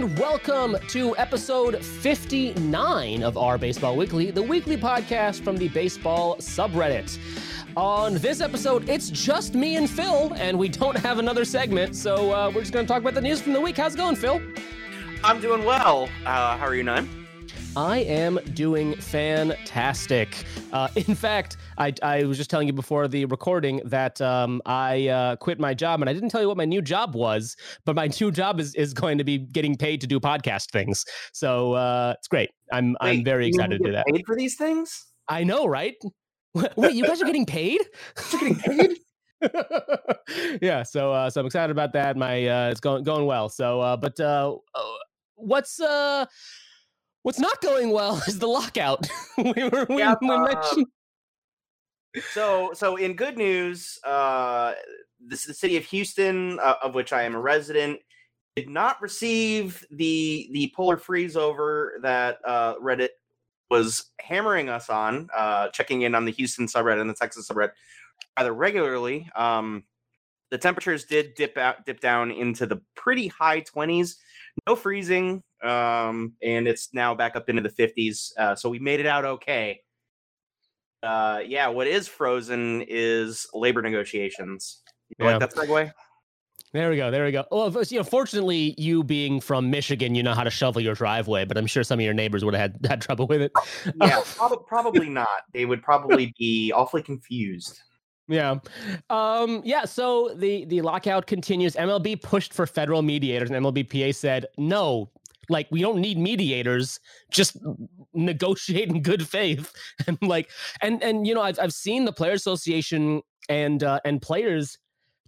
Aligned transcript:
and 0.00 0.18
welcome 0.18 0.78
to 0.88 1.14
episode 1.18 1.84
59 1.84 3.22
of 3.22 3.36
our 3.36 3.58
Baseball 3.58 3.96
Weekly, 3.96 4.30
the 4.30 4.40
weekly 4.40 4.78
podcast 4.78 5.44
from 5.44 5.58
the 5.58 5.68
baseball 5.68 6.36
subreddit. 6.36 7.18
On 7.76 8.14
this 8.14 8.40
episode, 8.40 8.88
it's 8.88 9.10
just 9.10 9.54
me 9.54 9.76
and 9.76 9.90
Phil, 9.90 10.32
and 10.36 10.58
we 10.58 10.70
don't 10.70 10.96
have 10.96 11.18
another 11.18 11.44
segment, 11.44 11.94
so 11.94 12.32
uh, 12.32 12.50
we're 12.54 12.62
just 12.62 12.72
going 12.72 12.86
to 12.86 12.90
talk 12.90 13.02
about 13.02 13.12
the 13.12 13.20
news 13.20 13.42
from 13.42 13.52
the 13.52 13.60
week. 13.60 13.76
How's 13.76 13.94
it 13.94 13.98
going, 13.98 14.16
Phil? 14.16 14.40
I'm 15.22 15.38
doing 15.38 15.66
well. 15.66 16.08
Uh, 16.24 16.56
how 16.56 16.66
are 16.66 16.74
you, 16.74 16.82
Naim? 16.82 17.19
I 17.76 17.98
am 17.98 18.40
doing 18.54 18.96
fantastic. 18.96 20.44
Uh, 20.72 20.88
in 20.96 21.14
fact, 21.14 21.56
I, 21.78 21.94
I, 22.02 22.24
was 22.24 22.36
just 22.36 22.50
telling 22.50 22.66
you 22.66 22.72
before 22.72 23.06
the 23.06 23.26
recording 23.26 23.80
that 23.84 24.20
um, 24.20 24.60
I 24.66 25.06
uh, 25.06 25.36
quit 25.36 25.60
my 25.60 25.72
job, 25.72 26.00
and 26.00 26.10
I 26.10 26.12
didn't 26.12 26.30
tell 26.30 26.40
you 26.40 26.48
what 26.48 26.56
my 26.56 26.64
new 26.64 26.82
job 26.82 27.14
was, 27.14 27.56
but 27.84 27.94
my 27.94 28.08
new 28.20 28.32
job 28.32 28.58
is, 28.58 28.74
is 28.74 28.92
going 28.92 29.18
to 29.18 29.24
be 29.24 29.38
getting 29.38 29.76
paid 29.76 30.00
to 30.00 30.08
do 30.08 30.18
podcast 30.18 30.72
things. 30.72 31.04
So 31.32 31.74
uh, 31.74 32.14
it's 32.18 32.26
great. 32.26 32.50
I'm 32.72 32.96
Wait, 33.00 33.18
I'm 33.18 33.24
very 33.24 33.46
excited 33.46 33.78
to 33.78 33.84
do 33.84 33.92
that. 33.92 34.04
Paid 34.06 34.26
for 34.26 34.34
these 34.34 34.56
things? 34.56 35.06
I 35.28 35.44
know, 35.44 35.66
right? 35.66 35.94
Wait, 36.54 36.94
you 36.94 37.06
guys 37.06 37.22
are 37.22 37.26
getting 37.26 37.46
paid? 37.46 37.82
You're 38.32 38.40
getting 38.40 38.56
paid? 38.56 38.98
yeah, 40.60 40.82
so 40.82 41.12
uh, 41.12 41.30
so 41.30 41.40
I'm 41.40 41.46
excited 41.46 41.70
about 41.70 41.92
that. 41.92 42.16
My 42.16 42.46
uh, 42.46 42.70
it's 42.70 42.80
going 42.80 43.04
going 43.04 43.26
well. 43.26 43.48
So, 43.48 43.80
uh, 43.80 43.96
but 43.96 44.18
uh, 44.18 44.56
what's 45.36 45.80
uh 45.80 46.26
What's 47.22 47.38
not 47.38 47.60
going 47.60 47.90
well 47.90 48.16
is 48.26 48.38
the 48.38 48.46
lockout. 48.46 49.06
we 49.38 49.68
were 49.68 49.86
we, 49.88 49.98
yeah, 49.98 50.14
we 50.20 50.30
uh, 50.30 50.42
mentioned. 50.42 50.86
So, 52.32 52.72
so 52.74 52.96
in 52.96 53.14
good 53.14 53.36
news, 53.36 53.98
uh, 54.04 54.74
this 55.24 55.44
the 55.44 55.54
city 55.54 55.76
of 55.76 55.84
Houston, 55.84 56.58
uh, 56.60 56.76
of 56.82 56.94
which 56.94 57.12
I 57.12 57.22
am 57.22 57.34
a 57.34 57.40
resident, 57.40 58.00
did 58.56 58.68
not 58.68 59.00
receive 59.00 59.84
the 59.90 60.48
the 60.52 60.72
polar 60.74 60.96
freeze 60.96 61.36
over 61.36 61.98
that 62.02 62.38
uh, 62.44 62.76
Reddit 62.76 63.10
was 63.70 64.10
hammering 64.20 64.68
us 64.68 64.90
on. 64.90 65.28
Uh, 65.36 65.68
checking 65.68 66.02
in 66.02 66.14
on 66.14 66.24
the 66.24 66.32
Houston 66.32 66.66
subreddit 66.66 67.00
and 67.00 67.10
the 67.10 67.14
Texas 67.14 67.48
subreddit 67.48 67.72
rather 68.38 68.52
regularly. 68.52 69.28
Um, 69.36 69.84
the 70.50 70.58
temperatures 70.58 71.04
did 71.04 71.34
dip 71.34 71.56
out, 71.56 71.86
dip 71.86 72.00
down 72.00 72.30
into 72.30 72.66
the 72.66 72.80
pretty 72.96 73.28
high 73.28 73.60
twenties. 73.60 74.16
No 74.66 74.76
freezing, 74.76 75.42
um, 75.62 76.34
and 76.42 76.68
it's 76.68 76.90
now 76.92 77.14
back 77.14 77.36
up 77.36 77.48
into 77.48 77.62
the 77.62 77.70
50s. 77.70 78.30
Uh, 78.38 78.54
so 78.54 78.68
we 78.68 78.78
made 78.78 79.00
it 79.00 79.06
out 79.06 79.24
okay. 79.24 79.80
Uh, 81.02 81.40
yeah, 81.46 81.68
what 81.68 81.86
is 81.86 82.06
frozen 82.08 82.84
is 82.88 83.46
labor 83.54 83.82
negotiations. 83.82 84.82
You 85.08 85.26
yeah. 85.26 85.36
like 85.36 85.40
that 85.40 85.54
segue? 85.54 85.92
There 86.72 86.88
we 86.90 86.96
go. 86.96 87.10
There 87.10 87.24
we 87.24 87.32
go. 87.32 87.44
Well, 87.50 87.72
you 87.88 87.98
know, 87.98 88.04
fortunately, 88.04 88.76
you 88.78 89.02
being 89.02 89.40
from 89.40 89.70
Michigan, 89.70 90.14
you 90.14 90.22
know 90.22 90.34
how 90.34 90.44
to 90.44 90.50
shovel 90.50 90.80
your 90.80 90.94
driveway, 90.94 91.44
but 91.44 91.58
I'm 91.58 91.66
sure 91.66 91.82
some 91.82 91.98
of 91.98 92.04
your 92.04 92.14
neighbors 92.14 92.44
would 92.44 92.54
have 92.54 92.72
had, 92.72 92.86
had 92.86 93.00
trouble 93.00 93.26
with 93.26 93.42
it. 93.42 93.52
yeah, 94.00 94.22
prob- 94.36 94.66
probably 94.66 95.08
not. 95.08 95.26
They 95.52 95.66
would 95.66 95.82
probably 95.82 96.32
be 96.38 96.70
awfully 96.72 97.02
confused. 97.02 97.80
Yeah. 98.30 98.60
Um, 99.10 99.60
yeah. 99.64 99.84
So 99.84 100.32
the, 100.36 100.64
the 100.66 100.82
lockout 100.82 101.26
continues. 101.26 101.74
MLB 101.74 102.22
pushed 102.22 102.54
for 102.54 102.64
federal 102.64 103.02
mediators, 103.02 103.50
and 103.50 103.64
MLBPA 103.64 104.14
said, 104.14 104.46
no, 104.56 105.10
like 105.48 105.66
we 105.72 105.80
don't 105.80 105.98
need 105.98 106.16
mediators 106.16 107.00
just 107.32 107.56
negotiate 108.14 108.88
in 108.88 109.02
good 109.02 109.26
faith 109.26 109.72
and 110.06 110.16
like 110.22 110.48
and 110.80 111.02
and 111.02 111.26
you 111.26 111.34
know 111.34 111.42
i've, 111.42 111.58
I've 111.58 111.72
seen 111.72 112.04
the 112.04 112.12
player 112.12 112.32
association 112.32 113.20
and 113.48 113.82
uh, 113.82 113.98
and 114.04 114.22
players 114.22 114.78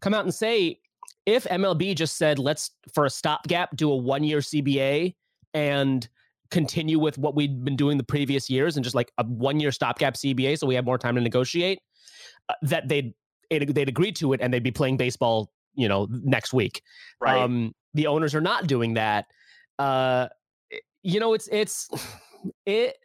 come 0.00 0.14
out 0.14 0.24
and 0.24 0.32
say 0.32 0.78
if 1.26 1.42
mlb 1.44 1.96
just 1.96 2.18
said 2.18 2.38
let's 2.38 2.70
for 2.94 3.04
a 3.04 3.10
stopgap 3.10 3.74
do 3.76 3.90
a 3.90 3.96
one 3.96 4.22
year 4.22 4.38
cba 4.38 5.12
and 5.54 6.08
continue 6.52 7.00
with 7.00 7.18
what 7.18 7.34
we'd 7.34 7.64
been 7.64 7.76
doing 7.76 7.98
the 7.98 8.04
previous 8.04 8.48
years 8.48 8.76
and 8.76 8.84
just 8.84 8.94
like 8.94 9.10
a 9.18 9.24
one 9.24 9.58
year 9.58 9.72
stopgap 9.72 10.14
cba 10.14 10.56
so 10.56 10.68
we 10.68 10.76
have 10.76 10.84
more 10.84 10.98
time 10.98 11.16
to 11.16 11.20
negotiate 11.20 11.80
uh, 12.48 12.54
that 12.62 12.88
they'd 12.88 13.14
they'd 13.50 13.88
agree 13.88 14.12
to 14.12 14.32
it 14.32 14.40
and 14.40 14.52
they'd 14.52 14.62
be 14.62 14.70
playing 14.70 14.96
baseball 14.96 15.50
you 15.74 15.88
know 15.88 16.08
next 16.10 16.52
week. 16.52 16.82
Right. 17.20 17.40
Um 17.40 17.74
the 17.94 18.06
owners 18.06 18.34
are 18.34 18.40
not 18.40 18.66
doing 18.66 18.94
that. 18.94 19.26
Uh 19.78 20.28
you 21.02 21.20
know 21.20 21.34
it's 21.34 21.48
it's 21.52 21.88
it 22.66 22.96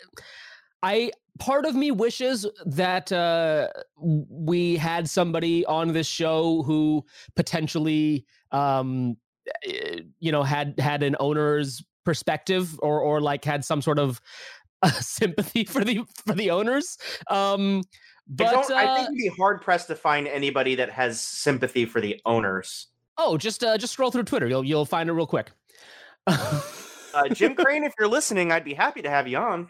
i 0.84 1.12
part 1.40 1.66
of 1.66 1.76
me 1.76 1.92
wishes 1.92 2.46
that 2.66 3.12
uh 3.12 3.68
we 3.98 4.76
had 4.76 5.10
somebody 5.10 5.66
on 5.66 5.94
this 5.94 6.08
show 6.08 6.64
who 6.64 7.04
potentially 7.36 8.26
um 8.52 9.16
eh, 9.66 10.02
you 10.20 10.32
know 10.32 10.44
had 10.44 10.80
had 10.80 11.04
an 11.04 11.16
owner's 11.20 11.84
perspective 12.06 12.80
or 12.82 13.02
or 13.02 13.22
like 13.22 13.44
had 13.44 13.64
some 13.66 13.82
sort 13.82 14.00
of 14.00 14.22
uh, 14.82 14.90
sympathy 14.92 15.64
for 15.64 15.84
the 15.84 16.04
for 16.26 16.34
the 16.34 16.50
owners. 16.50 16.98
Um 17.30 17.84
but 18.30 18.72
I, 18.72 18.86
uh, 18.86 18.94
I 18.94 18.98
think 18.98 19.10
you'd 19.12 19.32
be 19.32 19.38
hard 19.38 19.62
pressed 19.62 19.88
to 19.88 19.96
find 19.96 20.28
anybody 20.28 20.76
that 20.76 20.90
has 20.90 21.22
sympathy 21.22 21.86
for 21.86 22.02
the 22.02 22.20
owners. 22.26 22.88
Oh, 23.18 23.38
just 23.38 23.64
uh, 23.64 23.78
just 23.78 23.94
scroll 23.94 24.12
through 24.12 24.24
Twitter. 24.24 24.48
You'll 24.48 24.64
you'll 24.64 24.86
find 24.86 25.10
it 25.10 25.14
real 25.14 25.28
quick. 25.28 25.52
uh, 26.28 26.62
Jim 27.34 27.56
Crane, 27.56 27.84
if 27.84 27.94
you're 27.98 28.08
listening, 28.08 28.52
I'd 28.52 28.66
be 28.66 28.74
happy 28.74 29.02
to 29.02 29.10
have 29.10 29.28
you 29.28 29.38
on. 29.38 29.68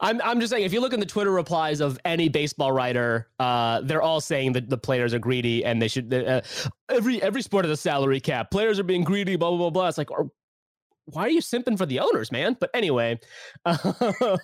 I'm 0.00 0.20
I'm 0.22 0.40
just 0.40 0.50
saying 0.50 0.64
if 0.64 0.72
you 0.72 0.80
look 0.80 0.94
in 0.94 1.00
the 1.00 1.06
Twitter 1.06 1.30
replies 1.30 1.80
of 1.80 1.98
any 2.04 2.28
baseball 2.28 2.72
writer, 2.72 3.28
uh, 3.38 3.82
they're 3.82 4.00
all 4.00 4.20
saying 4.20 4.52
that 4.52 4.70
the 4.70 4.78
players 4.78 5.12
are 5.12 5.18
greedy 5.18 5.64
and 5.64 5.82
they 5.82 5.88
should 5.88 6.12
uh, 6.14 6.40
every 6.88 7.22
every 7.22 7.42
sport 7.42 7.66
has 7.66 7.72
a 7.72 7.76
salary 7.76 8.20
cap. 8.20 8.50
Players 8.50 8.78
are 8.78 8.84
being 8.84 9.04
greedy, 9.04 9.36
blah 9.36 9.50
blah 9.50 9.58
blah 9.58 9.70
blah. 9.70 9.88
It's 9.88 9.98
like, 9.98 10.10
or, 10.10 10.30
why 11.12 11.22
are 11.22 11.30
you 11.30 11.40
simping 11.40 11.76
for 11.76 11.86
the 11.86 12.00
owners, 12.00 12.32
man? 12.32 12.56
But 12.58 12.70
anyway, 12.74 13.18
um, 13.64 13.78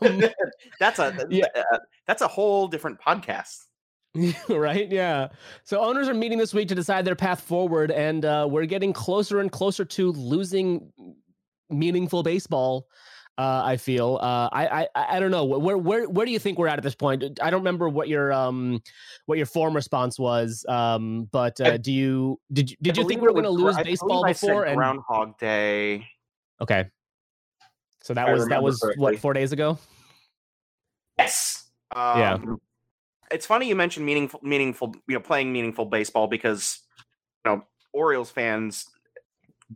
that's 0.81 0.99
a 0.99 1.27
yeah. 1.31 1.47
Uh, 1.55 1.79
that's 2.07 2.23
a 2.23 2.29
whole 2.29 2.69
different 2.69 3.01
podcast. 3.01 3.65
right? 4.49 4.91
Yeah. 4.91 5.29
So 5.65 5.81
owners 5.81 6.09
are 6.09 6.15
meeting 6.15 6.39
this 6.39 6.55
week 6.55 6.69
to 6.69 6.75
decide 6.75 7.05
their 7.05 7.17
path 7.17 7.41
forward, 7.41 7.91
and 7.91 8.25
uh, 8.25 8.47
we're 8.51 8.67
getting 8.67 8.93
closer 8.93 9.41
and 9.41 9.51
closer 9.51 9.85
to 9.85 10.13
losing 10.13 10.93
meaningful 11.71 12.23
baseball. 12.23 12.87
Uh, 13.39 13.63
I 13.67 13.77
feel. 13.77 14.19
Uh, 14.23 14.49
I, 14.51 14.89
I 14.95 15.17
I 15.17 15.21
don't 15.21 15.31
know. 15.31 15.45
Where 15.45 15.77
where 15.77 16.09
where 16.09 16.25
do 16.25 16.33
you 16.33 16.39
think 16.39 16.59
we're 16.59 16.69
at 16.69 16.79
at 16.79 16.83
this 16.83 16.95
point? 16.95 17.23
I 17.43 17.51
don't 17.51 17.61
remember 17.61 17.89
what 17.89 18.09
your 18.09 18.33
um 18.33 18.83
what 19.27 19.37
your 19.37 19.47
form 19.47 19.75
response 19.75 20.19
was. 20.19 20.65
Um, 20.69 21.29
but 21.33 21.61
uh, 21.61 21.77
do 21.77 21.93
you 21.93 22.41
did 22.51 22.71
you, 22.71 22.77
did 22.81 22.99
I 22.99 23.03
you 23.03 23.09
think 23.09 23.21
we 23.21 23.27
were 23.27 23.35
going 23.35 23.45
to 23.45 23.51
lose 23.51 23.77
baseball 23.77 24.25
before? 24.25 24.65
and 24.65 24.77
Groundhog 24.77 25.39
Day. 25.39 26.07
Okay. 26.61 26.87
So 28.03 28.15
that 28.15 28.31
was 28.33 28.47
that 28.49 28.63
was 28.63 28.79
correctly. 28.79 29.03
what 29.03 29.19
four 29.19 29.33
days 29.33 29.53
ago. 29.53 29.79
Yes. 31.19 31.69
Um, 31.95 32.19
yeah. 32.19 32.39
It's 33.31 33.47
funny 33.47 33.67
you 33.67 33.75
mentioned 33.75 34.07
meaningful, 34.07 34.39
meaningful, 34.43 34.95
you 35.09 35.15
know, 35.15 35.21
playing 35.21 35.53
meaningful 35.53 35.87
baseball 35.87 36.29
because 36.29 36.81
you 37.45 37.51
know 37.51 37.65
Orioles 37.93 38.31
fans 38.31 38.87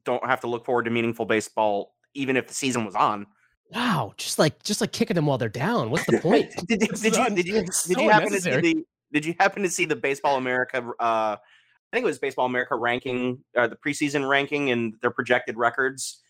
don't 0.05 0.25
have 0.25 0.41
to 0.43 0.47
look 0.47 0.65
forward 0.65 0.85
to 0.85 0.91
meaningful 0.91 1.27
baseball 1.27 1.95
even 2.15 2.37
if 2.37 2.47
the 2.47 2.55
season 2.55 2.85
was 2.85 2.95
on. 2.95 3.27
Wow, 3.73 4.15
just 4.17 4.39
like 4.39 4.63
just 4.63 4.81
like 4.81 4.93
kicking 4.93 5.17
them 5.17 5.27
while 5.27 5.39
they're 5.39 5.49
down. 5.49 5.91
What's 5.91 6.07
the 6.07 6.19
point? 6.23 6.53
did, 6.67 6.81
did, 6.81 6.91
did, 6.91 7.17
you 7.17 7.31
did 7.31 7.47
you 7.47 7.55
did 7.55 7.75
so 7.75 8.01
you 8.01 8.11
happen 8.11 8.31
to 8.31 8.41
see 8.41 8.61
the 8.61 8.85
did 9.13 9.25
you 9.25 9.35
happen 9.41 9.63
to 9.63 9.71
see 9.71 9.87
the 9.87 9.97
Baseball 9.97 10.37
America? 10.37 10.79
Uh, 11.01 11.37
I 11.37 11.97
think 11.97 12.05
it 12.05 12.07
was 12.07 12.21
Baseball 12.21 12.47
America 12.47 12.77
ranking 12.77 13.43
or 13.57 13.63
uh, 13.65 13.67
the 13.69 13.77
preseason 13.77 14.29
ranking 14.29 14.71
and 14.71 14.95
their 15.03 15.11
projected 15.11 15.57
records 15.57 16.21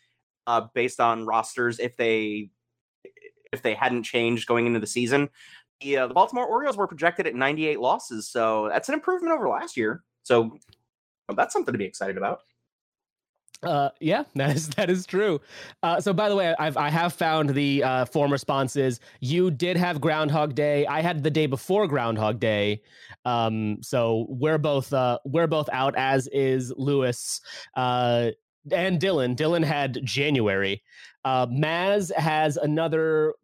uh, 0.47 0.63
based 0.75 1.01
on 1.01 1.27
rosters 1.27 1.79
if 1.79 1.97
they 1.97 2.51
if 3.53 3.63
they 3.63 3.75
hadn't 3.75 4.05
changed 4.05 4.47
going 4.47 4.67
into 4.67 4.81
the 4.81 4.87
season. 4.87 5.29
The, 5.81 5.99
uh, 5.99 6.07
the 6.09 6.15
Baltimore 6.15 6.47
Orioles 6.47 6.77
were 6.77 6.87
projected 6.87 7.27
at 7.27 7.35
98 7.35 7.81
losses, 7.81 8.29
so 8.29 8.69
that's 8.69 8.89
an 8.89 8.95
improvement 8.95 9.35
over 9.35 9.49
last 9.49 9.77
year. 9.77 10.03
So 10.23 10.59
that's 11.35 11.53
something 11.53 11.73
to 11.73 11.79
be 11.79 11.85
excited 11.85 12.17
about. 12.17 12.43
Uh, 13.63 13.91
yeah, 14.01 14.25
that 14.35 14.57
is 14.57 14.69
that 14.71 14.91
is 14.91 15.07
true. 15.07 15.41
Uh, 15.83 16.01
so 16.01 16.13
by 16.13 16.29
the 16.29 16.37
way, 16.37 16.55
I've 16.59 16.77
I 16.77 16.89
have 16.89 17.13
found 17.13 17.51
the 17.51 17.83
uh, 17.83 18.05
form 18.07 18.33
responses. 18.33 19.01
You 19.21 19.51
did 19.51 19.77
have 19.77 20.01
Groundhog 20.01 20.55
Day. 20.55 20.87
I 20.87 21.01
had 21.03 21.23
the 21.23 21.31
day 21.31 21.47
before 21.47 21.87
Groundhog 21.87 22.41
Day. 22.41 22.83
Um, 23.25 23.79
so 23.83 24.27
we're 24.29 24.59
both 24.59 24.93
uh, 24.93 25.19
we're 25.25 25.47
both 25.47 25.69
out. 25.73 25.95
As 25.97 26.27
is 26.29 26.73
Lewis 26.77 27.41
uh, 27.77 28.31
and 28.71 29.01
Dylan. 29.01 29.37
Dylan 29.37 29.65
had 29.65 30.01
January. 30.05 30.83
Uh, 31.25 31.47
Maz 31.47 32.13
has 32.15 32.57
another 32.57 33.35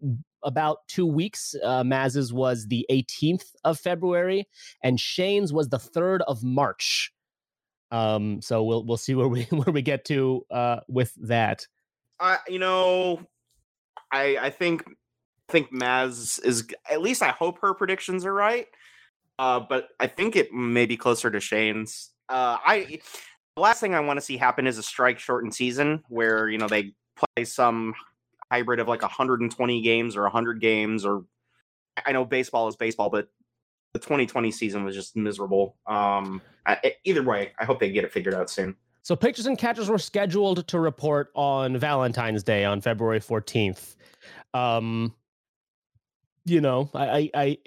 about 0.43 0.79
two 0.89 1.07
weeks. 1.07 1.55
Uh, 1.63 1.83
Maz's 1.83 2.33
was 2.33 2.67
the 2.69 2.87
18th 2.91 3.53
of 3.65 3.79
February, 3.79 4.49
and 4.83 4.99
Shane's 4.99 5.53
was 5.53 5.69
the 5.69 5.79
3rd 5.79 6.21
of 6.27 6.43
March. 6.43 7.13
Um, 7.91 8.43
so 8.43 8.65
we'll 8.65 8.85
we'll 8.85 8.97
see 8.97 9.15
where 9.15 9.29
we 9.29 9.43
where 9.51 9.73
we 9.73 9.83
get 9.83 10.05
to 10.07 10.45
uh, 10.51 10.81
with 10.89 11.13
that. 11.29 11.67
Uh, 12.19 12.39
you 12.49 12.59
know, 12.59 13.21
I 14.13 14.39
I 14.41 14.51
think 14.51 14.85
think 15.49 15.73
Maz 15.73 16.45
is 16.45 16.67
at 16.91 17.01
least 17.01 17.23
I 17.23 17.31
hope 17.31 17.61
her 17.61 17.75
predictions 17.75 18.25
are 18.25 18.35
right. 18.35 18.67
Uh, 19.39 19.61
but 19.61 19.89
I 20.01 20.07
think 20.07 20.35
it 20.35 20.53
may 20.53 20.87
be 20.87 20.97
closer 20.97 21.31
to 21.31 21.41
Shane's. 21.41 22.11
Uh, 22.29 22.57
I 22.65 23.01
last 23.57 23.81
thing 23.81 23.95
I 23.95 24.01
want 24.01 24.19
to 24.19 24.25
see 24.25 24.37
happen 24.37 24.67
is 24.67 24.79
a 24.79 24.83
strike 24.83 25.19
shortened 25.19 25.55
season 25.55 26.03
where 26.09 26.49
you 26.49 26.59
know 26.59 26.69
they 26.69 26.93
play 27.17 27.45
some 27.45 27.95
hybrid 28.51 28.81
of 28.81 28.89
like 28.89 29.03
120 29.03 29.83
games 29.83 30.17
or 30.17 30.23
100 30.23 30.61
games 30.61 31.05
or 31.05 31.25
I 32.05 32.13
know 32.13 32.25
baseball 32.25 32.69
is 32.69 32.77
baseball, 32.77 33.11
but 33.11 33.29
the 33.93 33.99
2020 33.99 34.51
season 34.51 34.85
was 34.85 34.95
just 34.95 35.17
miserable. 35.17 35.77
Um, 35.87 36.43
I, 36.67 36.95
either 37.05 37.23
way, 37.23 37.53
I 37.59 37.65
hope 37.65 37.81
they 37.81 37.91
get 37.91 38.05
it 38.05 38.13
figured 38.13 38.35
out 38.35 38.51
soon. 38.51 38.77
So 39.03 39.17
pitchers 39.17 39.47
and 39.47 39.57
catchers 39.57 39.89
were 39.89 39.99
scheduled 39.99 40.67
to 40.69 40.81
report 40.81 41.31
on 41.35 41.79
Valentine's 41.79 42.43
Day 42.43 42.65
on 42.65 42.81
February 42.81 43.21
14th. 43.21 43.95
Um, 44.53 45.15
you 46.45 46.61
know, 46.61 46.91
I, 46.93 47.09
I, 47.09 47.31
I 47.35 47.59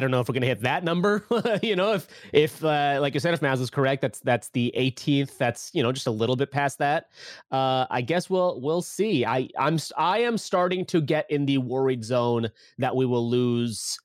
don't 0.00 0.10
know 0.10 0.20
if 0.20 0.28
we're 0.28 0.34
gonna 0.34 0.46
hit 0.46 0.60
that 0.60 0.84
number. 0.84 1.24
you 1.62 1.76
know, 1.76 1.94
if 1.94 2.08
if 2.32 2.64
uh, 2.64 2.98
like 3.00 3.14
you 3.14 3.20
said, 3.20 3.34
if 3.34 3.40
Maz 3.40 3.60
is 3.60 3.70
correct, 3.70 4.02
that's 4.02 4.20
that's 4.20 4.50
the 4.50 4.72
18th. 4.76 5.36
That's 5.38 5.70
you 5.74 5.82
know 5.82 5.92
just 5.92 6.06
a 6.06 6.10
little 6.10 6.36
bit 6.36 6.50
past 6.50 6.78
that. 6.78 7.10
Uh, 7.50 7.86
I 7.90 8.00
guess 8.00 8.28
we'll 8.28 8.60
we'll 8.60 8.82
see. 8.82 9.24
I 9.24 9.48
I'm 9.58 9.78
I 9.96 10.18
am 10.18 10.38
starting 10.38 10.84
to 10.86 11.00
get 11.00 11.30
in 11.30 11.46
the 11.46 11.58
worried 11.58 12.04
zone 12.04 12.50
that 12.78 12.94
we 12.94 13.06
will 13.06 13.28
lose 13.28 13.98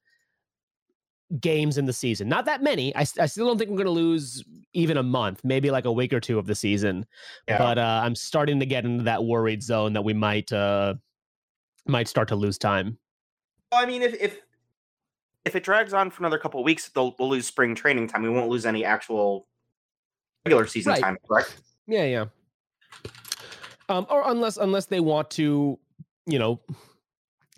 games 1.39 1.77
in 1.77 1.85
the 1.85 1.93
season. 1.93 2.27
Not 2.27 2.45
that 2.45 2.63
many. 2.63 2.95
I, 2.95 3.01
I 3.01 3.25
still 3.27 3.47
don't 3.47 3.57
think 3.57 3.69
we're 3.69 3.77
going 3.77 3.85
to 3.85 3.91
lose 3.91 4.43
even 4.73 4.97
a 4.97 5.03
month, 5.03 5.41
maybe 5.43 5.69
like 5.69 5.85
a 5.85 5.91
week 5.91 6.11
or 6.13 6.19
two 6.19 6.39
of 6.39 6.47
the 6.47 6.55
season. 6.55 7.05
Yeah. 7.47 7.59
But 7.59 7.77
uh, 7.77 8.01
I'm 8.03 8.15
starting 8.15 8.59
to 8.59 8.65
get 8.65 8.85
into 8.85 9.03
that 9.03 9.23
worried 9.23 9.61
zone 9.61 9.93
that 9.93 10.01
we 10.01 10.13
might 10.13 10.51
uh, 10.51 10.95
might 11.87 12.07
start 12.07 12.27
to 12.29 12.35
lose 12.35 12.57
time. 12.57 12.97
Well, 13.71 13.81
I 13.81 13.85
mean, 13.85 14.01
if 14.01 14.15
if 14.19 14.39
if 15.45 15.55
it 15.55 15.63
drags 15.63 15.93
on 15.93 16.09
for 16.09 16.21
another 16.21 16.37
couple 16.37 16.59
of 16.59 16.65
weeks, 16.65 16.89
they'll, 16.89 17.15
we'll 17.17 17.29
lose 17.29 17.47
spring 17.47 17.75
training 17.75 18.07
time. 18.07 18.23
We 18.23 18.29
won't 18.29 18.49
lose 18.49 18.65
any 18.65 18.83
actual 18.83 19.47
regular 20.45 20.67
season 20.67 20.93
right. 20.93 21.01
time, 21.01 21.17
correct? 21.27 21.61
Yeah, 21.87 22.05
yeah. 22.05 22.25
Um, 23.87 24.05
or 24.09 24.29
unless 24.29 24.57
unless 24.57 24.85
they 24.85 24.99
want 24.99 25.31
to, 25.31 25.79
you 26.27 26.37
know, 26.37 26.61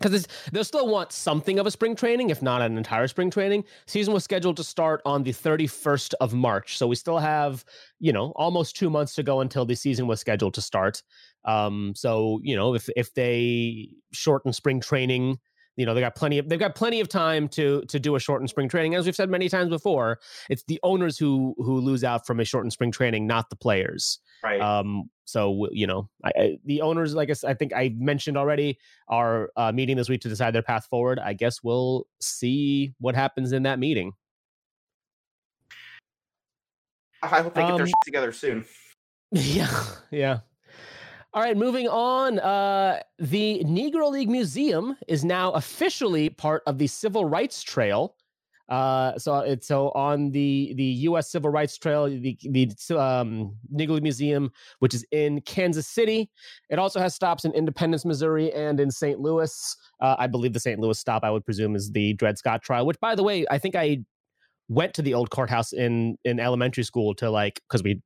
because 0.00 0.26
they'll 0.50 0.64
still 0.64 0.88
want 0.88 1.12
something 1.12 1.58
of 1.58 1.66
a 1.66 1.70
spring 1.70 1.94
training, 1.94 2.30
if 2.30 2.40
not 2.40 2.62
an 2.62 2.76
entire 2.76 3.06
spring 3.06 3.30
training. 3.30 3.64
Season 3.86 4.14
was 4.14 4.24
scheduled 4.24 4.56
to 4.56 4.64
start 4.64 5.02
on 5.04 5.22
the 5.22 5.32
31st 5.32 6.14
of 6.20 6.32
March, 6.32 6.78
so 6.78 6.86
we 6.86 6.96
still 6.96 7.18
have, 7.18 7.64
you 8.00 8.12
know, 8.12 8.32
almost 8.36 8.76
two 8.76 8.88
months 8.88 9.14
to 9.14 9.22
go 9.22 9.40
until 9.40 9.64
the 9.64 9.74
season 9.74 10.06
was 10.06 10.20
scheduled 10.20 10.54
to 10.54 10.62
start. 10.62 11.02
Um, 11.44 11.92
so 11.94 12.40
you 12.42 12.56
know, 12.56 12.74
if 12.74 12.88
if 12.96 13.12
they 13.14 13.90
shorten 14.12 14.52
spring 14.52 14.80
training 14.80 15.38
you 15.76 15.86
know 15.86 15.94
they 15.94 16.00
got 16.00 16.14
plenty 16.14 16.38
of 16.38 16.48
they've 16.48 16.58
got 16.58 16.74
plenty 16.74 17.00
of 17.00 17.08
time 17.08 17.48
to 17.48 17.82
to 17.88 17.98
do 17.98 18.14
a 18.14 18.20
shortened 18.20 18.50
spring 18.50 18.68
training. 18.68 18.94
As 18.94 19.06
we've 19.06 19.16
said 19.16 19.30
many 19.30 19.48
times 19.48 19.70
before 19.70 20.18
it's 20.50 20.64
the 20.64 20.78
owners 20.82 21.18
who 21.18 21.54
who 21.58 21.80
lose 21.80 22.04
out 22.04 22.26
from 22.26 22.40
a 22.40 22.44
shortened 22.44 22.72
spring 22.72 22.90
training 22.92 23.26
not 23.26 23.48
the 23.50 23.56
players. 23.56 24.18
Right. 24.42 24.60
Um 24.60 25.10
so 25.24 25.68
you 25.72 25.86
know 25.86 26.08
I, 26.24 26.32
I, 26.36 26.58
the 26.64 26.82
owners 26.82 27.14
like 27.14 27.30
I, 27.30 27.48
I 27.48 27.54
think 27.54 27.72
i 27.72 27.94
mentioned 27.96 28.36
already 28.36 28.78
are 29.08 29.50
uh, 29.56 29.72
meeting 29.72 29.96
this 29.96 30.08
week 30.08 30.20
to 30.22 30.28
decide 30.28 30.54
their 30.54 30.62
path 30.62 30.86
forward. 30.86 31.18
I 31.18 31.32
guess 31.32 31.62
we'll 31.62 32.06
see 32.20 32.94
what 32.98 33.14
happens 33.14 33.52
in 33.52 33.62
that 33.62 33.78
meeting. 33.78 34.12
I 37.22 37.40
hope 37.40 37.54
they 37.54 37.62
get 37.62 37.70
um, 37.70 37.76
their 37.78 37.86
shit 37.86 37.94
together 38.04 38.32
soon. 38.32 38.64
Yeah 39.34 39.84
yeah 40.10 40.40
all 41.34 41.42
right, 41.42 41.56
moving 41.56 41.88
on. 41.88 42.38
Uh, 42.38 43.00
the 43.18 43.62
Negro 43.64 44.10
League 44.10 44.28
Museum 44.28 44.96
is 45.08 45.24
now 45.24 45.52
officially 45.52 46.28
part 46.28 46.62
of 46.66 46.76
the 46.78 46.86
Civil 46.86 47.24
Rights 47.24 47.62
Trail. 47.62 48.16
Uh, 48.68 49.18
so 49.18 49.38
it's 49.38 49.66
so 49.66 49.90
on 49.90 50.30
the 50.30 50.72
the 50.76 50.84
U.S. 50.84 51.30
Civil 51.30 51.50
Rights 51.50 51.76
Trail, 51.78 52.04
the 52.04 52.38
the 52.50 52.70
um, 52.98 53.56
Negro 53.74 53.90
League 53.94 54.02
Museum, 54.02 54.50
which 54.78 54.94
is 54.94 55.04
in 55.10 55.40
Kansas 55.42 55.88
City. 55.88 56.30
It 56.70 56.78
also 56.78 57.00
has 57.00 57.14
stops 57.14 57.44
in 57.44 57.52
Independence, 57.52 58.04
Missouri, 58.04 58.52
and 58.52 58.78
in 58.78 58.90
St. 58.90 59.18
Louis. 59.18 59.76
Uh, 60.00 60.16
I 60.18 60.26
believe 60.26 60.52
the 60.52 60.60
St. 60.60 60.80
Louis 60.80 60.98
stop, 60.98 61.24
I 61.24 61.30
would 61.30 61.44
presume, 61.44 61.74
is 61.76 61.90
the 61.90 62.14
Dred 62.14 62.38
Scott 62.38 62.62
trial. 62.62 62.86
Which, 62.86 63.00
by 63.00 63.14
the 63.14 63.22
way, 63.22 63.44
I 63.50 63.58
think 63.58 63.74
I 63.74 63.98
went 64.68 64.94
to 64.94 65.02
the 65.02 65.14
old 65.14 65.30
courthouse 65.30 65.72
in 65.72 66.16
in 66.24 66.38
elementary 66.40 66.84
school 66.84 67.14
to 67.14 67.30
like 67.30 67.60
because 67.68 67.82
we 67.82 68.02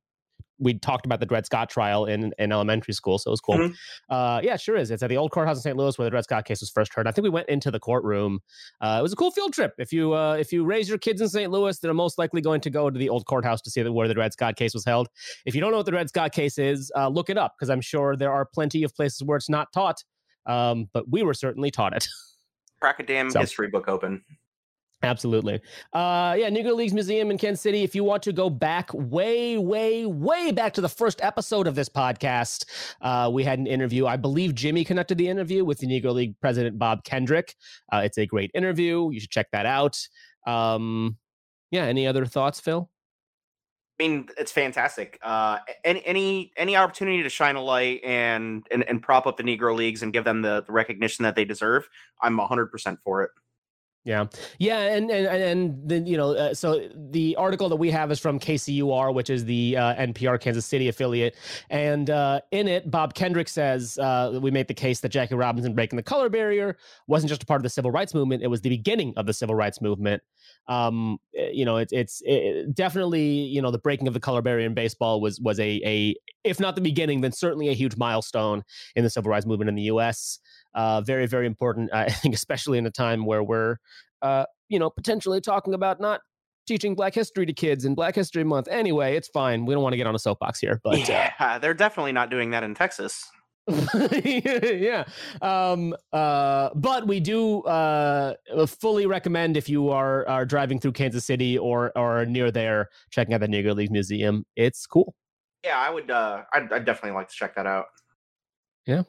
we 0.59 0.77
talked 0.79 1.05
about 1.05 1.19
the 1.19 1.25
Dred 1.25 1.45
Scott 1.45 1.69
trial 1.69 2.05
in, 2.05 2.33
in 2.37 2.51
elementary 2.51 2.93
school, 2.93 3.17
so 3.17 3.29
it 3.29 3.31
was 3.31 3.41
cool. 3.41 3.57
Mm-hmm. 3.57 3.73
Uh, 4.13 4.41
yeah, 4.43 4.57
sure 4.57 4.75
is. 4.75 4.91
It's 4.91 5.03
at 5.03 5.09
the 5.09 5.17
old 5.17 5.31
courthouse 5.31 5.57
in 5.57 5.61
St. 5.61 5.77
Louis 5.77 5.97
where 5.97 6.05
the 6.05 6.11
Dred 6.11 6.23
Scott 6.23 6.45
case 6.45 6.61
was 6.61 6.69
first 6.69 6.93
heard. 6.93 7.07
I 7.07 7.11
think 7.11 7.23
we 7.23 7.29
went 7.29 7.49
into 7.49 7.71
the 7.71 7.79
courtroom. 7.79 8.39
Uh, 8.81 8.97
it 8.99 9.03
was 9.03 9.13
a 9.13 9.15
cool 9.15 9.31
field 9.31 9.53
trip. 9.53 9.73
If 9.77 9.91
you 9.93 10.13
uh, 10.13 10.33
if 10.33 10.51
you 10.51 10.65
raise 10.65 10.89
your 10.89 10.97
kids 10.97 11.21
in 11.21 11.29
St. 11.29 11.51
Louis, 11.51 11.77
they're 11.79 11.93
most 11.93 12.17
likely 12.17 12.41
going 12.41 12.61
to 12.61 12.69
go 12.69 12.89
to 12.89 12.97
the 12.97 13.09
old 13.09 13.25
courthouse 13.25 13.61
to 13.61 13.69
see 13.69 13.81
the, 13.81 13.91
where 13.91 14.07
the 14.07 14.13
Dred 14.13 14.33
Scott 14.33 14.55
case 14.55 14.73
was 14.73 14.85
held. 14.85 15.07
If 15.45 15.55
you 15.55 15.61
don't 15.61 15.71
know 15.71 15.77
what 15.77 15.85
the 15.85 15.91
Dred 15.91 16.09
Scott 16.09 16.31
case 16.31 16.57
is, 16.57 16.91
uh, 16.95 17.07
look 17.07 17.29
it 17.29 17.37
up 17.37 17.55
because 17.57 17.69
I'm 17.69 17.81
sure 17.81 18.15
there 18.15 18.31
are 18.31 18.45
plenty 18.45 18.83
of 18.83 18.93
places 18.95 19.23
where 19.23 19.37
it's 19.37 19.49
not 19.49 19.71
taught. 19.73 20.03
Um, 20.45 20.89
but 20.93 21.09
we 21.09 21.23
were 21.23 21.33
certainly 21.33 21.71
taught 21.71 21.93
it. 21.93 22.07
Crack 22.81 22.99
a 22.99 23.03
damn 23.03 23.29
so. 23.29 23.39
history 23.39 23.67
book 23.67 23.87
open. 23.87 24.23
Absolutely. 25.03 25.61
Uh, 25.93 26.35
yeah, 26.39 26.49
Negro 26.49 26.75
Leagues 26.75 26.93
Museum 26.93 27.29
in 27.29 27.37
Kansas 27.37 27.61
City. 27.61 27.83
If 27.83 27.93
you 27.93 28.03
want 28.03 28.23
to 28.23 28.33
go 28.33 28.49
back 28.49 28.89
way, 28.93 29.57
way, 29.57 30.07
way 30.07 30.51
back 30.51 30.73
to 30.73 30.81
the 30.81 30.89
first 30.89 31.21
episode 31.21 31.67
of 31.67 31.75
this 31.75 31.87
podcast, 31.87 32.65
uh, 33.01 33.29
we 33.31 33.43
had 33.43 33.59
an 33.59 33.67
interview. 33.67 34.07
I 34.07 34.17
believe 34.17 34.55
Jimmy 34.55 34.83
conducted 34.83 35.19
the 35.19 35.27
interview 35.27 35.63
with 35.63 35.77
the 35.77 35.87
Negro 35.87 36.13
League 36.13 36.39
president, 36.41 36.79
Bob 36.79 37.03
Kendrick. 37.03 37.55
Uh, 37.93 38.01
it's 38.05 38.17
a 38.17 38.25
great 38.25 38.49
interview. 38.55 39.11
You 39.11 39.19
should 39.19 39.29
check 39.29 39.47
that 39.51 39.67
out. 39.67 39.99
Um, 40.47 41.17
yeah, 41.69 41.83
any 41.83 42.07
other 42.07 42.25
thoughts, 42.25 42.59
Phil? 42.59 42.89
I 43.99 44.03
mean, 44.03 44.29
it's 44.37 44.51
fantastic. 44.51 45.17
Uh, 45.23 45.57
any 45.83 46.05
any 46.05 46.51
any 46.55 46.75
opportunity 46.75 47.23
to 47.23 47.29
shine 47.29 47.55
a 47.55 47.61
light 47.61 48.01
and, 48.03 48.65
and 48.69 48.83
and 48.83 49.01
prop 49.01 49.25
up 49.25 49.37
the 49.37 49.43
Negro 49.43 49.75
Leagues 49.75 50.03
and 50.03 50.13
give 50.13 50.23
them 50.23 50.43
the, 50.43 50.63
the 50.65 50.71
recognition 50.71 51.23
that 51.23 51.35
they 51.35 51.45
deserve, 51.45 51.87
I'm 52.21 52.37
100% 52.37 52.97
for 53.03 53.23
it. 53.23 53.31
Yeah, 54.07 54.27
yeah, 54.57 54.95
and 54.95 55.11
and 55.11 55.27
and 55.27 55.81
then 55.83 56.05
you 56.07 56.15
know, 56.15 56.33
uh, 56.33 56.53
so 56.53 56.87
the 56.95 57.35
article 57.35 57.67
that 57.67 57.75
we 57.75 57.91
have 57.91 58.09
is 58.09 58.21
from 58.21 58.39
KCUR, 58.39 59.13
which 59.13 59.29
is 59.29 59.43
the 59.43 59.75
uh, 59.75 59.95
NPR 59.95 60.39
Kansas 60.39 60.65
City 60.65 60.87
affiliate, 60.87 61.35
and 61.69 62.09
uh, 62.09 62.39
in 62.51 62.69
it, 62.69 62.89
Bob 62.89 63.15
Kendrick 63.15 63.49
says 63.49 63.97
uh, 63.97 64.39
we 64.41 64.49
make 64.49 64.69
the 64.69 64.73
case 64.73 65.01
that 65.01 65.09
Jackie 65.09 65.35
Robinson 65.35 65.75
breaking 65.75 65.97
the 65.97 66.03
color 66.03 66.29
barrier 66.29 66.77
wasn't 67.07 67.27
just 67.27 67.43
a 67.43 67.45
part 67.45 67.59
of 67.59 67.63
the 67.63 67.69
civil 67.69 67.91
rights 67.91 68.13
movement; 68.13 68.43
it 68.43 68.47
was 68.47 68.61
the 68.61 68.69
beginning 68.69 69.13
of 69.17 69.25
the 69.25 69.33
civil 69.33 69.55
rights 69.55 69.81
movement. 69.81 70.23
Um, 70.69 71.17
eh, 71.35 71.49
you 71.51 71.65
know, 71.65 71.75
it, 71.75 71.89
it's 71.91 72.21
it, 72.23 72.73
definitely 72.73 73.25
you 73.25 73.61
know 73.61 73.71
the 73.71 73.77
breaking 73.77 74.07
of 74.07 74.13
the 74.13 74.21
color 74.21 74.41
barrier 74.41 74.65
in 74.65 74.73
baseball 74.73 75.19
was 75.19 75.41
was 75.41 75.59
a 75.59 75.81
a 75.83 76.15
if 76.45 76.61
not 76.61 76.75
the 76.75 76.81
beginning, 76.81 77.19
then 77.19 77.33
certainly 77.33 77.67
a 77.67 77.73
huge 77.73 77.97
milestone 77.97 78.63
in 78.95 79.03
the 79.03 79.09
civil 79.09 79.29
rights 79.29 79.45
movement 79.45 79.67
in 79.67 79.75
the 79.75 79.81
U.S. 79.83 80.39
Uh, 80.73 81.01
very, 81.01 81.25
very 81.25 81.45
important. 81.45 81.93
I 81.93 82.09
think, 82.09 82.35
especially 82.35 82.77
in 82.77 82.85
a 82.85 82.91
time 82.91 83.25
where 83.25 83.43
we're, 83.43 83.77
uh, 84.21 84.45
you 84.69 84.79
know, 84.79 84.89
potentially 84.89 85.41
talking 85.41 85.73
about 85.73 85.99
not 85.99 86.21
teaching 86.67 86.95
Black 86.95 87.15
History 87.15 87.45
to 87.45 87.53
kids 87.53 87.85
in 87.85 87.95
Black 87.95 88.13
History 88.13 88.43
Month. 88.43 88.67
Anyway, 88.69 89.15
it's 89.15 89.29
fine. 89.29 89.65
We 89.65 89.73
don't 89.73 89.83
want 89.83 89.93
to 89.93 89.97
get 89.97 90.05
on 90.05 90.15
a 90.15 90.19
soapbox 90.19 90.59
here, 90.59 90.81
but 90.83 90.95
uh 90.95 91.05
yeah, 91.07 91.33
uh, 91.39 91.59
they're 91.59 91.73
definitely 91.73 92.11
not 92.11 92.29
doing 92.29 92.51
that 92.51 92.63
in 92.63 92.75
Texas. 92.75 93.23
yeah. 94.23 95.03
Um, 95.41 95.93
uh, 96.13 96.69
but 96.73 97.05
we 97.05 97.19
do 97.19 97.61
uh, 97.63 98.35
fully 98.65 99.05
recommend 99.05 99.57
if 99.57 99.67
you 99.67 99.89
are 99.89 100.27
are 100.27 100.45
driving 100.45 100.79
through 100.79 100.93
Kansas 100.93 101.25
City 101.25 101.57
or 101.57 101.97
or 101.97 102.25
near 102.25 102.49
there, 102.51 102.89
checking 103.11 103.33
out 103.33 103.41
the 103.41 103.47
Negro 103.47 103.75
League 103.75 103.91
Museum. 103.91 104.45
It's 104.55 104.85
cool. 104.85 105.15
Yeah, 105.65 105.77
I 105.77 105.89
would. 105.89 106.09
Uh, 106.09 106.43
I'd, 106.53 106.71
I'd 106.71 106.85
definitely 106.85 107.17
like 107.17 107.27
to 107.27 107.35
check 107.35 107.55
that 107.55 107.65
out. 107.65 107.85
Yeah. 108.85 109.03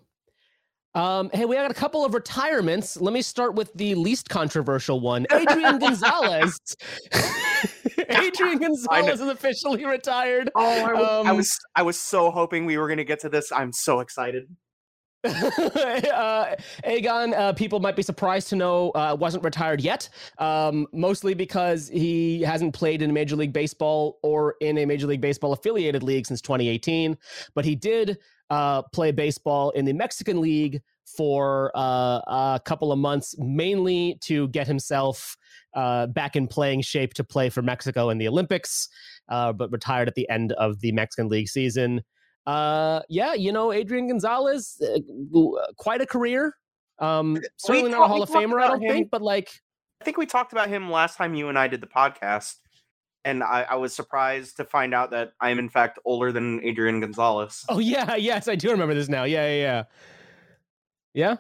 Um, 0.99 1.31
hey, 1.33 1.45
we 1.45 1.55
got 1.55 1.71
a 1.71 1.75
couple 1.75 2.05
of 2.05 2.13
retirements. 2.13 3.01
Let 3.01 3.15
me 3.15 3.23
start 3.23 3.55
with 3.55 3.73
the 3.75 3.95
least 3.95 4.29
controversial 4.29 4.99
one. 4.99 5.29
Adrian 5.33 5.79
Gonzalez. 5.79 6.59
Adrian 8.09 8.59
Gonzalez 8.59 9.21
is 9.21 9.29
officially 9.29 9.85
retired. 9.85 10.51
Oh, 10.57 10.67
I 10.67 10.93
was, 10.93 11.09
um, 11.09 11.27
I 11.29 11.33
was, 11.33 11.59
I 11.77 11.83
was 11.83 12.01
so 12.01 12.33
hoping 12.33 12.67
we 12.67 12.79
were 12.79 12.89
going 12.89 12.99
to 12.99 13.05
get 13.05 13.21
to 13.21 13.29
this. 13.29 13.53
I'm 13.53 13.73
so 13.73 14.01
excited. 14.01 14.49
uh, 15.25 16.57
Agon, 16.83 17.33
uh, 17.35 17.53
people 17.53 17.79
might 17.79 17.95
be 17.95 18.03
surprised 18.03 18.49
to 18.49 18.57
know, 18.57 18.91
uh, 18.91 19.17
wasn't 19.19 19.45
retired 19.45 19.81
yet. 19.81 20.09
Um, 20.39 20.89
mostly 20.93 21.33
because 21.33 21.89
he 21.89 22.43
hasn't 22.43 22.75
played 22.75 23.03
in 23.03 23.13
Major 23.13 23.37
League 23.37 23.53
Baseball 23.53 24.19
or 24.25 24.57
in 24.61 24.79
a 24.79 24.85
Major 24.85 25.07
League 25.07 25.21
Baseball 25.21 25.53
affiliated 25.53 26.03
league 26.03 26.27
since 26.27 26.41
2018. 26.41 27.17
But 27.55 27.65
he 27.65 27.77
did 27.77 28.19
uh, 28.51 28.83
play 28.93 29.13
baseball 29.13 29.71
in 29.71 29.85
the 29.85 29.93
Mexican 29.93 30.41
League 30.41 30.81
for 31.17 31.73
uh, 31.75 32.21
a 32.27 32.61
couple 32.65 32.93
of 32.93 32.99
months, 32.99 33.35
mainly 33.39 34.19
to 34.21 34.49
get 34.49 34.67
himself 34.67 35.37
uh, 35.75 36.07
back 36.07 36.37
in 36.37 36.47
playing 36.47 36.83
shape 36.83 37.15
to 37.15 37.25
play 37.25 37.49
for 37.49 37.63
Mexico 37.63 38.11
in 38.11 38.19
the 38.19 38.29
Olympics, 38.29 38.89
uh, 39.29 39.53
but 39.53 39.71
retired 39.73 40.09
at 40.09 40.15
the 40.15 40.29
end 40.29 40.53
of 40.53 40.81
the 40.81 40.93
Mexican 40.93 41.29
League 41.29 41.49
season. 41.49 42.03
Uh, 42.47 43.01
yeah, 43.09 43.35
you 43.35 43.53
know, 43.53 43.73
Adrian 43.73 44.09
Gonzalez, 44.09 44.81
uh, 44.83 44.99
quite 45.77 46.01
a 46.01 46.07
career. 46.07 46.55
Um, 46.99 47.39
certainly 47.59 47.91
not 47.91 48.05
a 48.05 48.09
Hall 48.09 48.23
of 48.23 48.31
Famer, 48.31 48.61
I 48.63 48.69
don't 48.69 48.83
him. 48.83 48.91
think, 48.91 49.11
but 49.11 49.23
like. 49.23 49.51
I 50.01 50.05
think 50.05 50.17
we 50.17 50.27
talked 50.27 50.53
about 50.53 50.69
him 50.69 50.91
last 50.91 51.17
time 51.17 51.35
you 51.35 51.49
and 51.49 51.59
I 51.59 51.69
did 51.69 51.81
the 51.81 51.87
podcast. 51.87 52.55
And 53.25 53.43
I, 53.43 53.67
I 53.71 53.75
was 53.77 53.95
surprised 53.95 54.57
to 54.59 54.65
find 54.65 54.95
out 54.95 55.11
that 55.11 55.33
I 55.41 55.51
am 55.51 55.59
in 55.59 55.69
fact 55.69 55.99
older 56.05 56.33
than 56.33 56.63
Adrian 56.65 57.01
Gonzalez. 57.01 57.65
Oh 57.69 57.79
yeah, 57.79 58.15
yes, 58.17 58.49
I 58.49 58.55
do 58.55 58.71
remember 58.71 58.95
this 58.95 59.09
now. 59.09 59.25
Yeah, 59.25 59.47
yeah, 59.47 59.55
yeah. 59.55 59.85
Yeah. 61.15 61.37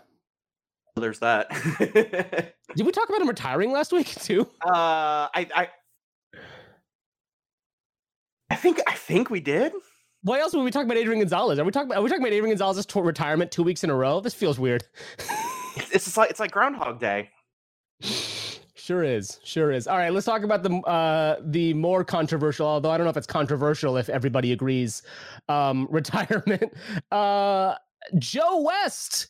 There's 0.96 1.20
that. 1.20 1.50
Did 2.76 2.84
we 2.86 2.90
talk 2.90 3.08
about 3.08 3.20
him 3.20 3.28
retiring 3.28 3.70
last 3.70 3.92
week 3.92 4.08
too? 4.08 4.48
Uh, 4.66 5.28
I, 5.32 5.46
I, 5.54 5.68
I 8.50 8.56
think, 8.56 8.80
I 8.86 8.94
think 8.94 9.30
we 9.30 9.38
did. 9.38 9.72
Why 10.22 10.40
else 10.40 10.52
would 10.54 10.64
we 10.64 10.72
talk 10.72 10.84
about 10.84 10.96
Adrian 10.96 11.20
Gonzalez? 11.20 11.60
Are 11.60 11.64
we 11.64 11.70
talking 11.70 11.88
about, 11.88 11.98
are 11.98 12.02
we 12.02 12.08
talking 12.08 12.22
about 12.22 12.32
Adrian 12.32 12.50
Gonzalez's 12.50 12.86
retirement 12.96 13.52
two 13.52 13.62
weeks 13.62 13.84
in 13.84 13.90
a 13.90 13.94
row? 13.94 14.20
This 14.20 14.34
feels 14.34 14.58
weird. 14.58 14.84
It's 15.92 16.04
just 16.04 16.16
like 16.16 16.28
it's 16.28 16.40
like 16.40 16.50
Groundhog 16.50 16.98
Day. 16.98 17.30
Sure 18.88 19.04
is, 19.04 19.38
sure 19.44 19.70
is. 19.70 19.86
All 19.86 19.98
right, 19.98 20.10
let's 20.10 20.24
talk 20.24 20.44
about 20.44 20.62
the 20.62 20.74
uh, 20.76 21.36
the 21.42 21.74
more 21.74 22.02
controversial. 22.04 22.66
Although 22.66 22.90
I 22.90 22.96
don't 22.96 23.04
know 23.04 23.10
if 23.10 23.18
it's 23.18 23.26
controversial 23.26 23.98
if 23.98 24.08
everybody 24.08 24.52
agrees. 24.52 25.02
Um, 25.50 25.86
retirement. 25.90 26.72
Uh, 27.12 27.74
Joe 28.16 28.62
West, 28.62 29.28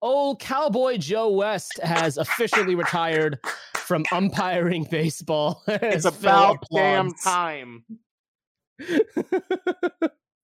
old 0.00 0.40
cowboy 0.40 0.96
Joe 0.96 1.28
West, 1.32 1.78
has 1.82 2.16
officially 2.16 2.74
retired 2.74 3.40
from 3.74 4.06
umpiring 4.10 4.84
baseball. 4.90 5.62
It's 5.68 6.06
about 6.06 6.64
damn 6.72 7.12
time. 7.12 7.84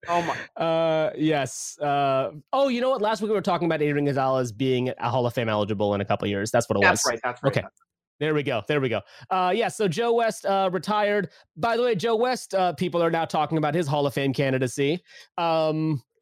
Oh 0.07 0.23
my! 0.23 0.35
Uh, 0.65 1.11
yes. 1.15 1.77
Uh, 1.79 2.31
oh, 2.53 2.69
you 2.69 2.81
know 2.81 2.89
what? 2.89 3.03
Last 3.03 3.21
week 3.21 3.29
we 3.29 3.35
were 3.35 3.41
talking 3.41 3.67
about 3.67 3.83
Adrian 3.83 4.05
Gonzalez 4.05 4.51
being 4.51 4.91
a 4.97 5.09
Hall 5.11 5.27
of 5.27 5.33
Fame 5.35 5.47
eligible 5.47 5.93
in 5.93 6.01
a 6.01 6.05
couple 6.05 6.27
years. 6.27 6.49
That's 6.49 6.67
what 6.67 6.77
it 6.77 6.79
was. 6.79 6.85
That's 6.87 7.05
was. 7.05 7.11
right. 7.11 7.19
That's 7.23 7.43
right. 7.43 7.57
Okay. 7.57 7.67
There 8.21 8.35
we 8.35 8.43
go. 8.43 8.61
There 8.67 8.79
we 8.79 8.87
go. 8.87 9.01
Uh, 9.31 9.51
yeah. 9.53 9.67
So 9.67 9.87
Joe 9.87 10.13
West 10.13 10.45
uh, 10.45 10.69
retired. 10.71 11.29
By 11.57 11.75
the 11.75 11.81
way, 11.81 11.95
Joe 11.95 12.15
West. 12.15 12.53
Uh, 12.53 12.71
people 12.71 13.01
are 13.01 13.09
now 13.09 13.25
talking 13.25 13.57
about 13.57 13.73
his 13.73 13.87
Hall 13.87 14.05
of 14.05 14.13
Fame 14.13 14.31
candidacy. 14.31 15.03
Um, 15.37 16.01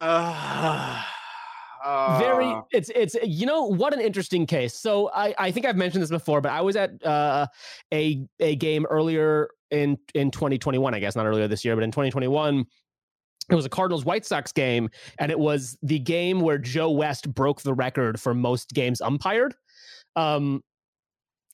Uh, 1.82 2.18
very. 2.18 2.54
It's 2.72 2.90
it's 2.94 3.16
you 3.22 3.46
know 3.46 3.64
what 3.64 3.94
an 3.94 4.02
interesting 4.02 4.44
case. 4.44 4.74
So 4.74 5.10
I 5.14 5.34
I 5.38 5.50
think 5.50 5.64
I've 5.64 5.76
mentioned 5.76 6.02
this 6.02 6.10
before, 6.10 6.42
but 6.42 6.52
I 6.52 6.60
was 6.60 6.76
at 6.76 6.90
uh, 7.06 7.46
a 7.90 8.26
a 8.38 8.54
game 8.56 8.84
earlier 8.90 9.48
in 9.70 9.96
in 10.14 10.30
2021. 10.30 10.94
I 10.94 10.98
guess 10.98 11.16
not 11.16 11.24
earlier 11.24 11.48
this 11.48 11.64
year, 11.64 11.74
but 11.74 11.82
in 11.82 11.90
2021. 11.90 12.66
It 13.48 13.54
was 13.54 13.64
a 13.64 13.70
Cardinals 13.70 14.04
White 14.04 14.26
Sox 14.26 14.52
game, 14.52 14.90
and 15.18 15.32
it 15.32 15.38
was 15.38 15.78
the 15.82 15.98
game 15.98 16.40
where 16.40 16.58
Joe 16.58 16.90
West 16.90 17.34
broke 17.34 17.62
the 17.62 17.72
record 17.72 18.20
for 18.20 18.34
most 18.34 18.74
games 18.74 19.00
umpired. 19.00 19.54
Um, 20.16 20.62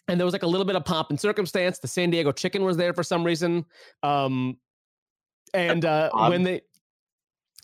and 0.09 0.21
there 0.21 0.25
was 0.25 0.33
like 0.33 0.43
a 0.43 0.47
little 0.47 0.65
bit 0.65 0.77
of 0.77 0.85
pomp 0.85 1.11
and 1.11 1.21
circumstance. 1.21 1.79
The 1.79 1.89
San 1.89 2.11
Diego 2.11 2.31
Chicken 2.33 2.65
was 2.65 2.77
there 2.77 2.93
for 2.93 3.03
some 3.03 3.25
reason. 3.25 3.65
Um, 4.03 4.59
and 5.55 5.85
uh, 5.85 6.11
when 6.29 6.43
they, 6.43 6.61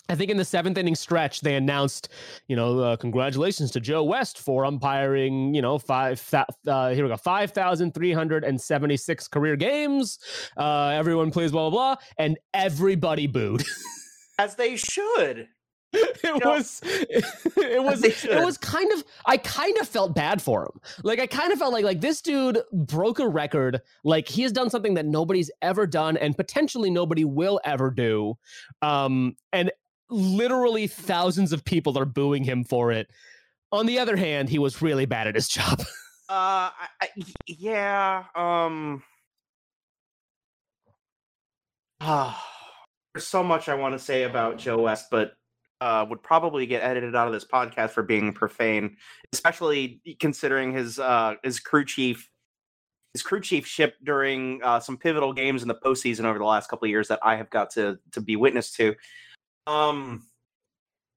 I 0.09 0.15
think 0.17 0.31
in 0.31 0.37
the 0.37 0.45
seventh 0.45 0.79
inning 0.79 0.95
stretch, 0.95 1.41
they 1.41 1.57
announced, 1.57 2.11
you 2.49 2.57
know, 2.57 2.79
uh, 2.81 2.97
congratulations 2.97 3.71
to 3.73 3.81
Joe 3.81 4.05
West 4.05 4.39
for 4.39 4.65
umpiring, 4.65 5.55
you 5.55 5.63
know, 5.63 5.79
five, 5.79 6.23
uh, 6.67 6.91
here 6.91 7.05
we 7.05 7.11
go, 7.11 7.17
5,376 7.17 9.29
career 9.29 9.57
games. 9.57 10.19
Uh, 10.57 10.89
everyone 10.89 11.31
plays 11.31 11.53
blah, 11.53 11.71
blah, 11.71 11.95
blah. 11.95 12.05
And 12.19 12.39
everybody 12.53 13.27
booed. 13.27 13.65
as 14.39 14.57
they 14.57 14.77
should. 14.77 15.49
it 16.25 16.45
know, 16.45 16.51
was 16.51 16.81
it 16.85 17.83
was 17.83 18.03
it 18.05 18.45
was 18.45 18.57
kind 18.59 18.91
of 18.93 19.05
I 19.27 19.37
kind 19.37 19.77
of 19.79 19.89
felt 19.89 20.15
bad 20.15 20.41
for 20.41 20.65
him. 20.65 20.81
Like 21.03 21.19
I 21.19 21.27
kind 21.27 21.53
of 21.53 21.59
felt 21.59 21.73
like 21.73 21.85
like 21.85 22.01
this 22.01 22.21
dude 22.21 22.61
broke 22.73 23.19
a 23.19 23.29
record. 23.29 23.81
Like 24.05 24.29
he 24.29 24.43
has 24.43 24.53
done 24.53 24.71
something 24.71 24.95
that 24.95 25.07
nobody's 25.07 25.51
ever 25.61 25.87
done 25.87 26.17
and 26.17 26.37
potentially 26.37 26.91
nobody 26.91 27.25
will 27.25 27.61
ever 27.65 27.91
do. 27.91 28.39
Um 28.81 29.37
and 29.53 29.71
literally 30.09 30.87
thousands 30.87 31.53
of 31.53 31.65
people 31.65 31.99
are 31.99 32.05
booing 32.05 32.45
him 32.45 32.65
for 32.65 32.93
it. 32.93 33.09
On 33.71 33.87
the 33.87 33.99
other 33.99 34.17
hand, 34.17 34.51
he 34.51 34.59
was 34.59 34.83
really 34.83 35.07
bad 35.07 35.27
at 35.27 35.35
his 35.35 35.49
job. 35.49 35.81
Uh, 36.29 36.71
I, 36.71 36.89
I, 37.01 37.09
yeah. 37.47 38.25
Um. 38.35 39.03
Ah, 42.01 42.43
there's 43.15 43.27
so 43.27 43.43
much 43.43 43.69
I 43.69 43.75
want 43.75 43.95
to 43.95 43.99
say 43.99 44.23
about 44.23 44.59
Joe 44.59 44.79
West, 44.79 45.07
but 45.11 45.33
uh, 45.83 46.07
would 46.09 46.23
probably 46.23 46.65
get 46.65 46.81
edited 46.81 47.17
out 47.17 47.27
of 47.27 47.33
this 47.33 47.45
podcast 47.45 47.91
for 47.91 48.05
being 48.05 48.33
profane, 48.33 48.97
especially 49.33 50.01
considering 50.21 50.73
his 50.73 51.01
uh 51.01 51.35
his 51.43 51.59
crew 51.59 51.85
chief 51.85 52.31
his 53.12 53.23
crew 53.23 53.41
chief 53.41 53.67
ship 53.67 53.97
during 54.05 54.62
uh, 54.62 54.79
some 54.79 54.97
pivotal 54.97 55.33
games 55.33 55.61
in 55.62 55.69
the 55.69 55.75
postseason 55.75 56.25
over 56.25 56.39
the 56.39 56.45
last 56.45 56.71
couple 56.71 56.87
of 56.87 56.91
years 56.91 57.09
that 57.09 57.19
I 57.21 57.35
have 57.35 57.51
got 57.51 57.71
to 57.71 57.99
to 58.12 58.21
be 58.21 58.37
witness 58.37 58.71
to. 58.75 58.95
Um, 59.67 60.25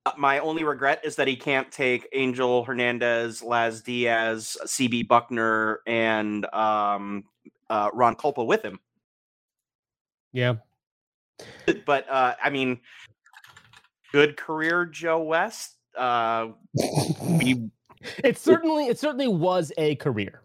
uh, 0.04 0.14
my 0.18 0.40
only 0.40 0.64
regret 0.64 1.02
is 1.04 1.16
that 1.18 1.28
he 1.28 1.36
can't 1.36 1.72
take 1.72 2.08
Angel 2.12 2.64
Hernandez, 2.64 3.44
Laz 3.44 3.84
Diaz, 3.84 4.58
CB 4.66 5.08
Bucknor, 5.08 5.78
and 5.86 6.52
um, 6.54 7.24
uh, 7.70 7.92
Ron 7.94 8.16
Kulpa 8.16 8.44
with 8.44 8.64
him. 8.64 8.80
Yeah. 10.34 10.56
But 11.86 12.10
uh, 12.10 12.36
I 12.44 12.50
mean, 12.50 12.80
good 14.16 14.38
career, 14.38 14.86
Joe 14.86 15.22
West. 15.22 15.76
Uh, 15.98 16.48
he, 16.74 17.70
it 18.24 18.38
certainly 18.38 18.88
it 18.88 18.98
certainly 18.98 19.28
was 19.28 19.74
a 19.78 19.96
career. 19.96 20.42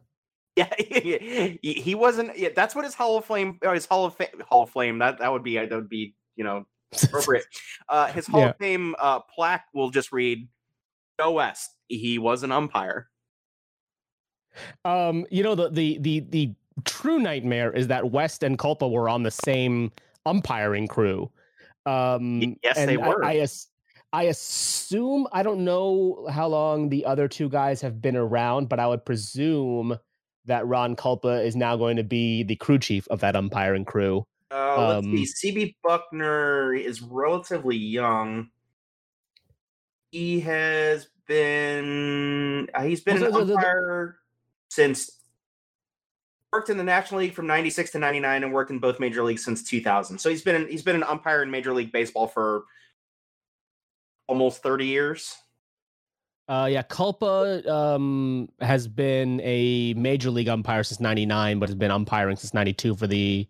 yeah, 0.56 0.74
he, 0.76 1.94
wasn't. 1.94 2.36
Yeah, 2.36 2.48
that's 2.54 2.74
what 2.74 2.84
his 2.84 2.94
Hall 2.94 3.16
of 3.16 3.24
Fame, 3.24 3.60
or 3.62 3.72
his 3.72 3.86
Hall 3.86 4.06
of 4.06 4.16
Fame, 4.16 4.42
Hall 4.48 4.64
of 4.64 4.70
Fame. 4.70 4.98
That 4.98 5.20
that 5.20 5.30
would 5.30 5.44
be 5.44 5.56
that 5.56 5.70
would 5.70 5.88
be 5.88 6.16
you 6.34 6.42
know 6.42 6.66
appropriate. 7.00 7.44
Uh, 7.88 8.08
his 8.08 8.26
Hall 8.26 8.40
Yeah. 8.40 8.48
of 8.50 8.56
Fame 8.56 8.96
uh, 8.98 9.20
plaque 9.20 9.66
will 9.72 9.90
just 9.90 10.10
read 10.10 10.48
Joe 11.20 11.30
West. 11.30 11.70
He 11.86 12.18
was 12.18 12.42
an 12.42 12.50
umpire. 12.50 13.08
Um, 14.84 15.26
you 15.30 15.44
know, 15.44 15.54
the 15.54 15.70
the 15.70 15.98
the 15.98 16.20
the 16.30 16.54
true 16.84 17.20
nightmare 17.20 17.72
is 17.72 17.86
that 17.86 18.10
West 18.10 18.42
and 18.42 18.58
Kulpa 18.58 18.90
were 18.90 19.08
on 19.08 19.22
the 19.22 19.30
same 19.30 19.92
umpiring 20.26 20.88
crew. 20.88 21.30
Um, 21.90 22.56
yes, 22.62 22.76
and 22.76 22.88
they 22.88 22.96
I- 22.96 23.08
were. 23.08 23.24
I, 23.24 23.36
as- 23.38 23.66
I 24.12 24.24
assume 24.24 25.28
I 25.32 25.42
don't 25.42 25.64
know 25.64 26.26
how 26.30 26.48
long 26.48 26.88
the 26.88 27.04
other 27.06 27.28
two 27.28 27.48
guys 27.48 27.80
have 27.82 28.00
been 28.02 28.16
around, 28.16 28.68
but 28.68 28.80
I 28.80 28.86
would 28.88 29.04
presume 29.04 29.96
that 30.46 30.66
Ron 30.66 30.96
Kulpa 30.96 31.44
is 31.44 31.54
now 31.54 31.76
going 31.76 31.96
to 31.96 32.02
be 32.02 32.42
the 32.42 32.56
crew 32.56 32.78
chief 32.78 33.06
of 33.08 33.20
that 33.20 33.36
umpiring 33.36 33.84
crew. 33.84 34.26
Uh, 34.50 34.88
let's 34.96 35.06
Um, 35.06 35.16
see. 35.26 35.52
CB 35.52 35.76
Bucknor 35.86 36.76
is 36.76 37.02
relatively 37.02 37.76
young. 37.76 38.50
He 40.10 40.40
has 40.40 41.06
been 41.28 42.68
uh, 42.74 42.82
he's 42.82 43.00
been 43.02 43.20
Well, 43.20 43.26
an 43.26 43.32
so 43.32 43.38
the- 43.40 43.44
the- 43.46 43.54
umpire 43.54 44.16
since 44.70 45.19
worked 46.52 46.70
in 46.70 46.76
the 46.76 46.84
National 46.84 47.20
League 47.20 47.34
from 47.34 47.46
96 47.46 47.90
to 47.92 47.98
99 47.98 48.44
and 48.44 48.52
worked 48.52 48.70
in 48.70 48.78
both 48.78 48.98
major 48.98 49.22
leagues 49.22 49.44
since 49.44 49.62
2000. 49.62 50.18
So 50.18 50.30
he's 50.30 50.42
been 50.42 50.56
an, 50.56 50.68
he's 50.68 50.82
been 50.82 50.96
an 50.96 51.04
umpire 51.04 51.42
in 51.42 51.50
Major 51.50 51.72
League 51.72 51.92
Baseball 51.92 52.26
for 52.26 52.64
almost 54.26 54.62
30 54.62 54.86
years. 54.86 55.36
Uh, 56.48 56.66
yeah, 56.66 56.82
Kulpa 56.82 57.64
um, 57.68 58.48
has 58.60 58.88
been 58.88 59.40
a 59.44 59.94
major 59.94 60.32
league 60.32 60.48
umpire 60.48 60.82
since 60.82 60.98
'99, 60.98 61.60
but 61.60 61.68
has 61.68 61.76
been 61.76 61.92
umpiring 61.92 62.34
since 62.34 62.52
'92 62.52 62.96
for 62.96 63.06
the 63.06 63.46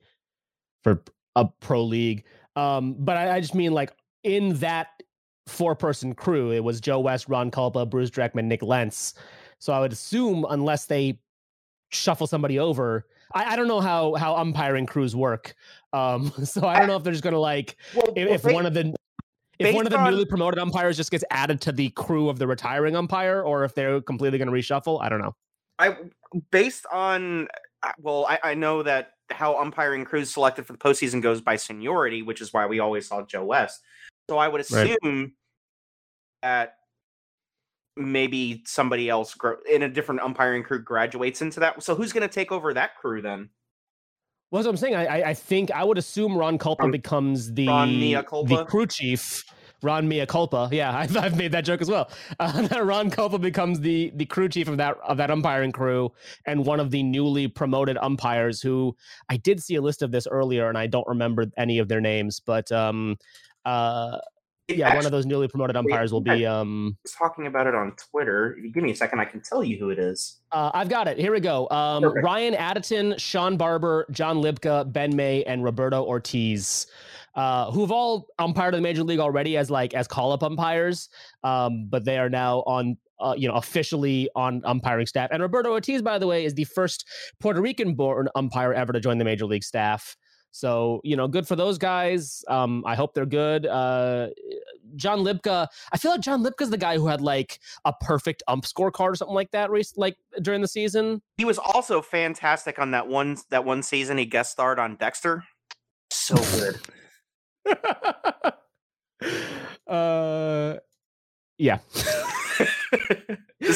for 0.84 1.02
a 1.34 1.46
pro 1.46 1.82
league. 1.82 2.24
Um, 2.56 2.94
but 2.98 3.16
I, 3.16 3.36
I 3.36 3.40
just 3.40 3.54
mean 3.54 3.72
like 3.72 3.94
in 4.22 4.52
that 4.58 5.02
four 5.46 5.74
person 5.74 6.14
crew, 6.14 6.52
it 6.52 6.62
was 6.62 6.78
Joe 6.78 7.00
West, 7.00 7.26
Ron 7.26 7.50
Kulpa, 7.50 7.88
Bruce 7.88 8.10
Dreckman, 8.10 8.44
Nick 8.44 8.62
Lentz. 8.62 9.14
So 9.60 9.72
I 9.72 9.80
would 9.80 9.92
assume 9.92 10.44
unless 10.50 10.84
they 10.84 11.18
shuffle 11.90 12.26
somebody 12.26 12.58
over, 12.58 13.06
I, 13.34 13.52
I 13.52 13.56
don't 13.56 13.68
know 13.68 13.80
how 13.80 14.14
how 14.14 14.36
umpiring 14.36 14.86
crews 14.86 15.14
work. 15.14 15.54
Um, 15.92 16.32
so 16.44 16.66
I 16.66 16.78
don't 16.78 16.86
know 16.86 16.96
if 16.96 17.04
they're 17.04 17.12
just 17.12 17.24
gonna 17.24 17.38
like 17.38 17.76
Well, 17.94 18.12
if, 18.16 18.26
well, 18.26 18.34
if 18.34 18.44
one 18.44 18.66
of 18.66 18.74
the 18.74 18.94
if 19.58 19.74
one 19.74 19.86
of 19.86 19.92
the 19.92 19.98
on- 19.98 20.10
newly 20.10 20.24
promoted 20.24 20.58
umpires 20.58 20.96
just 20.96 21.10
gets 21.10 21.24
added 21.30 21.60
to 21.62 21.72
the 21.72 21.90
crew 21.90 22.28
of 22.30 22.38
the 22.38 22.46
retiring 22.46 22.96
umpire, 22.96 23.42
or 23.42 23.64
if 23.64 23.74
they're 23.74 24.00
completely 24.00 24.38
going 24.38 24.48
to 24.48 24.54
reshuffle, 24.54 25.02
I 25.02 25.08
don't 25.10 25.20
know. 25.20 25.34
I 25.78 25.96
based 26.50 26.86
on 26.90 27.48
uh, 27.82 27.92
well, 27.98 28.26
I, 28.26 28.38
I 28.42 28.54
know 28.54 28.82
that 28.82 29.12
how 29.30 29.58
umpiring 29.60 30.04
crews 30.04 30.30
selected 30.32 30.66
for 30.66 30.72
the 30.72 30.78
postseason 30.78 31.22
goes 31.22 31.40
by 31.40 31.56
seniority, 31.56 32.22
which 32.22 32.40
is 32.40 32.52
why 32.52 32.66
we 32.66 32.80
always 32.80 33.06
saw 33.06 33.22
Joe 33.22 33.44
West. 33.44 33.80
So 34.28 34.38
I 34.38 34.48
would 34.48 34.64
Right. 34.72 34.96
assume 35.02 35.32
that 36.42 36.76
maybe 37.96 38.62
somebody 38.66 39.08
else 39.08 39.34
gro- 39.34 39.58
in 39.70 39.82
a 39.82 39.88
different 39.88 40.20
umpiring 40.20 40.62
crew 40.62 40.82
graduates 40.82 41.42
into 41.42 41.60
that. 41.60 41.82
So 41.82 41.94
who's 41.94 42.12
going 42.12 42.28
to 42.28 42.32
take 42.32 42.52
over 42.52 42.72
that 42.74 42.96
crew 42.96 43.22
then? 43.22 43.50
Well, 44.50 44.60
that's 44.60 44.66
what 44.66 44.72
I'm 44.72 44.76
saying. 44.78 44.94
I, 44.96 45.30
I, 45.30 45.34
think 45.34 45.70
I 45.70 45.84
would 45.84 45.98
assume 45.98 46.36
Ron 46.36 46.58
Kulpa 46.58 46.80
Ron- 46.80 46.90
becomes 46.90 47.52
the 47.54 47.68
Ron 47.68 48.00
Mia 48.00 48.24
the 48.46 48.64
crew 48.68 48.86
chief, 48.86 49.44
Ron 49.80 50.08
Mia 50.08 50.26
Culpa. 50.26 50.68
Yeah, 50.72 50.96
I've, 50.96 51.16
I've 51.16 51.36
made 51.36 51.52
that 51.52 51.64
joke 51.64 51.80
as 51.80 51.88
well. 51.88 52.10
Uh, 52.40 52.66
Ron 52.82 53.10
Kulpa 53.10 53.40
becomes 53.40 53.80
the 53.80 54.10
the 54.16 54.24
crew 54.24 54.48
chief 54.48 54.66
of 54.66 54.76
that 54.78 54.96
of 55.06 55.18
that 55.18 55.30
umpiring 55.30 55.72
crew 55.72 56.10
and 56.46 56.66
one 56.66 56.80
of 56.80 56.90
the 56.90 57.02
newly 57.02 57.46
promoted 57.48 57.96
umpires. 57.98 58.60
Who 58.60 58.96
I 59.28 59.36
did 59.36 59.62
see 59.62 59.76
a 59.76 59.80
list 59.80 60.02
of 60.02 60.10
this 60.10 60.26
earlier, 60.26 60.68
and 60.68 60.76
I 60.76 60.86
don't 60.88 61.06
remember 61.06 61.46
any 61.56 61.78
of 61.78 61.88
their 61.88 62.00
names, 62.00 62.40
but 62.40 62.72
um, 62.72 63.18
uh, 63.64 64.18
yeah, 64.76 64.86
Actually, 64.86 64.98
one 64.98 65.06
of 65.06 65.12
those 65.12 65.26
newly 65.26 65.48
promoted 65.48 65.76
umpires 65.76 66.12
will 66.12 66.20
be. 66.20 66.46
Um, 66.46 66.96
talking 67.18 67.46
about 67.46 67.66
it 67.66 67.74
on 67.74 67.92
Twitter. 68.10 68.56
If 68.56 68.64
you 68.64 68.72
give 68.72 68.82
me 68.82 68.92
a 68.92 68.96
second, 68.96 69.20
I 69.20 69.24
can 69.24 69.40
tell 69.40 69.62
you 69.62 69.78
who 69.78 69.90
it 69.90 69.98
is. 69.98 70.40
Uh, 70.52 70.70
I've 70.74 70.88
got 70.88 71.08
it. 71.08 71.18
Here 71.18 71.32
we 71.32 71.40
go. 71.40 71.68
Um, 71.70 72.04
Ryan 72.04 72.54
Additon, 72.54 73.18
Sean 73.18 73.56
Barber, 73.56 74.06
John 74.10 74.40
Libka, 74.40 74.86
Ben 74.88 75.14
May, 75.14 75.42
and 75.44 75.62
Roberto 75.64 76.04
Ortiz 76.04 76.86
uh, 77.34 77.70
who've 77.70 77.92
all 77.92 78.26
umpired 78.38 78.74
in 78.74 78.82
the 78.82 78.88
major 78.88 79.02
league 79.04 79.20
already 79.20 79.56
as 79.56 79.70
like 79.70 79.94
as 79.94 80.08
call 80.08 80.32
up 80.32 80.42
umpires, 80.42 81.08
um, 81.44 81.86
but 81.88 82.04
they 82.04 82.18
are 82.18 82.28
now 82.28 82.58
on 82.66 82.96
uh, 83.20 83.34
you 83.36 83.46
know, 83.46 83.54
officially 83.54 84.30
on 84.34 84.62
umpiring 84.64 85.06
staff. 85.06 85.28
And 85.30 85.42
Roberto 85.42 85.70
Ortiz, 85.70 86.00
by 86.00 86.18
the 86.18 86.26
way, 86.26 86.44
is 86.44 86.54
the 86.54 86.64
first 86.64 87.06
Puerto 87.38 87.60
Rican 87.60 87.94
born 87.94 88.28
umpire 88.34 88.72
ever 88.72 88.94
to 88.94 89.00
join 89.00 89.18
the 89.18 89.26
major 89.26 89.44
league 89.44 89.62
staff. 89.62 90.16
So, 90.52 91.00
you 91.04 91.16
know, 91.16 91.28
good 91.28 91.46
for 91.46 91.56
those 91.56 91.78
guys. 91.78 92.44
Um, 92.48 92.82
I 92.86 92.94
hope 92.94 93.14
they're 93.14 93.26
good. 93.26 93.66
Uh, 93.66 94.28
John 94.96 95.22
Libka, 95.22 95.68
I 95.92 95.98
feel 95.98 96.10
like 96.10 96.20
John 96.20 96.42
Libka's 96.42 96.70
the 96.70 96.78
guy 96.78 96.96
who 96.96 97.06
had 97.06 97.20
like 97.20 97.60
a 97.84 97.92
perfect 97.92 98.42
ump 98.48 98.64
scorecard 98.64 99.12
or 99.12 99.14
something 99.14 99.34
like 99.34 99.50
that, 99.52 99.70
race 99.70 99.94
like 99.96 100.16
during 100.42 100.60
the 100.60 100.68
season. 100.68 101.22
He 101.36 101.44
was 101.44 101.58
also 101.58 102.02
fantastic 102.02 102.78
on 102.78 102.90
that 102.92 103.06
one 103.06 103.36
that 103.50 103.64
one 103.64 103.82
season 103.82 104.18
he 104.18 104.24
guest 104.24 104.52
starred 104.52 104.78
on 104.78 104.96
Dexter. 104.96 105.44
So 106.10 106.36
good. 106.36 106.80
uh, 109.86 110.76
yeah. 111.58 111.78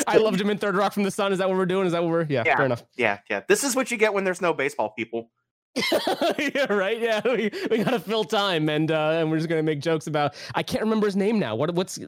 I 0.07 0.17
loved 0.17 0.41
him 0.41 0.51
in 0.51 0.59
Third 0.59 0.75
Rock 0.75 0.93
from 0.93 1.05
the 1.05 1.11
Sun. 1.11 1.33
Is 1.33 1.39
that 1.39 1.49
what 1.49 1.57
we're 1.57 1.67
doing? 1.67 1.87
Is 1.87 1.93
that 1.93 2.03
what 2.03 2.11
we're? 2.11 2.27
Yeah, 2.29 2.43
yeah 2.45 2.57
fair 2.57 2.67
enough. 2.67 2.85
Yeah, 2.97 3.19
yeah. 3.31 3.43
This 3.47 3.63
is 3.63 3.77
what 3.77 3.91
you 3.91 3.97
get 3.97 4.13
when 4.13 4.25
there's 4.25 4.41
no 4.41 4.53
baseball 4.53 4.91
people. 4.91 5.31
yeah, 6.39 6.73
right. 6.73 7.01
Yeah, 7.01 7.21
we, 7.25 7.51
we 7.71 7.83
gotta 7.83 7.99
fill 7.99 8.25
time, 8.25 8.69
and 8.69 8.91
uh, 8.91 9.11
and 9.19 9.31
we're 9.31 9.39
just 9.39 9.49
gonna 9.49 9.63
make 9.63 9.81
jokes 9.81 10.07
about. 10.07 10.35
I 10.55 10.63
can't 10.63 10.83
remember 10.83 11.07
his 11.07 11.17
name 11.17 11.39
now. 11.39 11.57
What 11.57 11.75
what's? 11.75 11.99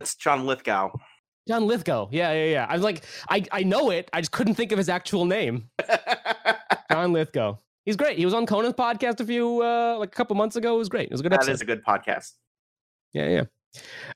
It's 0.00 0.14
John 0.16 0.44
Lithgow. 0.46 0.90
John 1.48 1.66
Lithgow. 1.66 2.08
Yeah, 2.10 2.32
yeah, 2.32 2.44
yeah. 2.44 2.66
I 2.68 2.74
was 2.74 2.82
like, 2.82 3.04
I 3.30 3.44
I 3.52 3.62
know 3.62 3.90
it. 3.90 4.10
I 4.12 4.20
just 4.20 4.32
couldn't 4.32 4.54
think 4.56 4.72
of 4.72 4.78
his 4.78 4.88
actual 4.88 5.24
name. 5.24 5.70
John 6.90 7.12
Lithgow. 7.12 7.58
He's 7.84 7.96
great. 7.96 8.18
He 8.18 8.24
was 8.24 8.34
on 8.34 8.46
Conan's 8.46 8.74
podcast 8.74 9.20
a 9.20 9.24
few 9.24 9.62
uh 9.62 9.96
like 9.98 10.08
a 10.08 10.16
couple 10.16 10.34
months 10.34 10.56
ago. 10.56 10.74
It 10.74 10.78
was 10.78 10.88
great. 10.88 11.04
It 11.06 11.12
was 11.12 11.20
a 11.20 11.22
good 11.22 11.32
That 11.32 11.36
episode. 11.40 11.52
is 11.52 11.60
a 11.60 11.64
good 11.64 11.84
podcast. 11.84 12.32
Yeah, 13.12 13.28
yeah. 13.28 13.42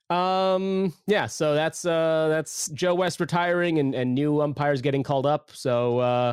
Um, 0.08 0.92
yeah, 1.06 1.26
so 1.26 1.54
that's 1.54 1.84
uh 1.84 2.28
that's 2.28 2.68
Joe 2.70 2.94
West 2.94 3.20
retiring 3.20 3.78
and, 3.78 3.94
and 3.94 4.14
new 4.14 4.40
umpires 4.40 4.80
getting 4.80 5.02
called 5.02 5.26
up. 5.26 5.50
So 5.52 5.98
uh 5.98 6.32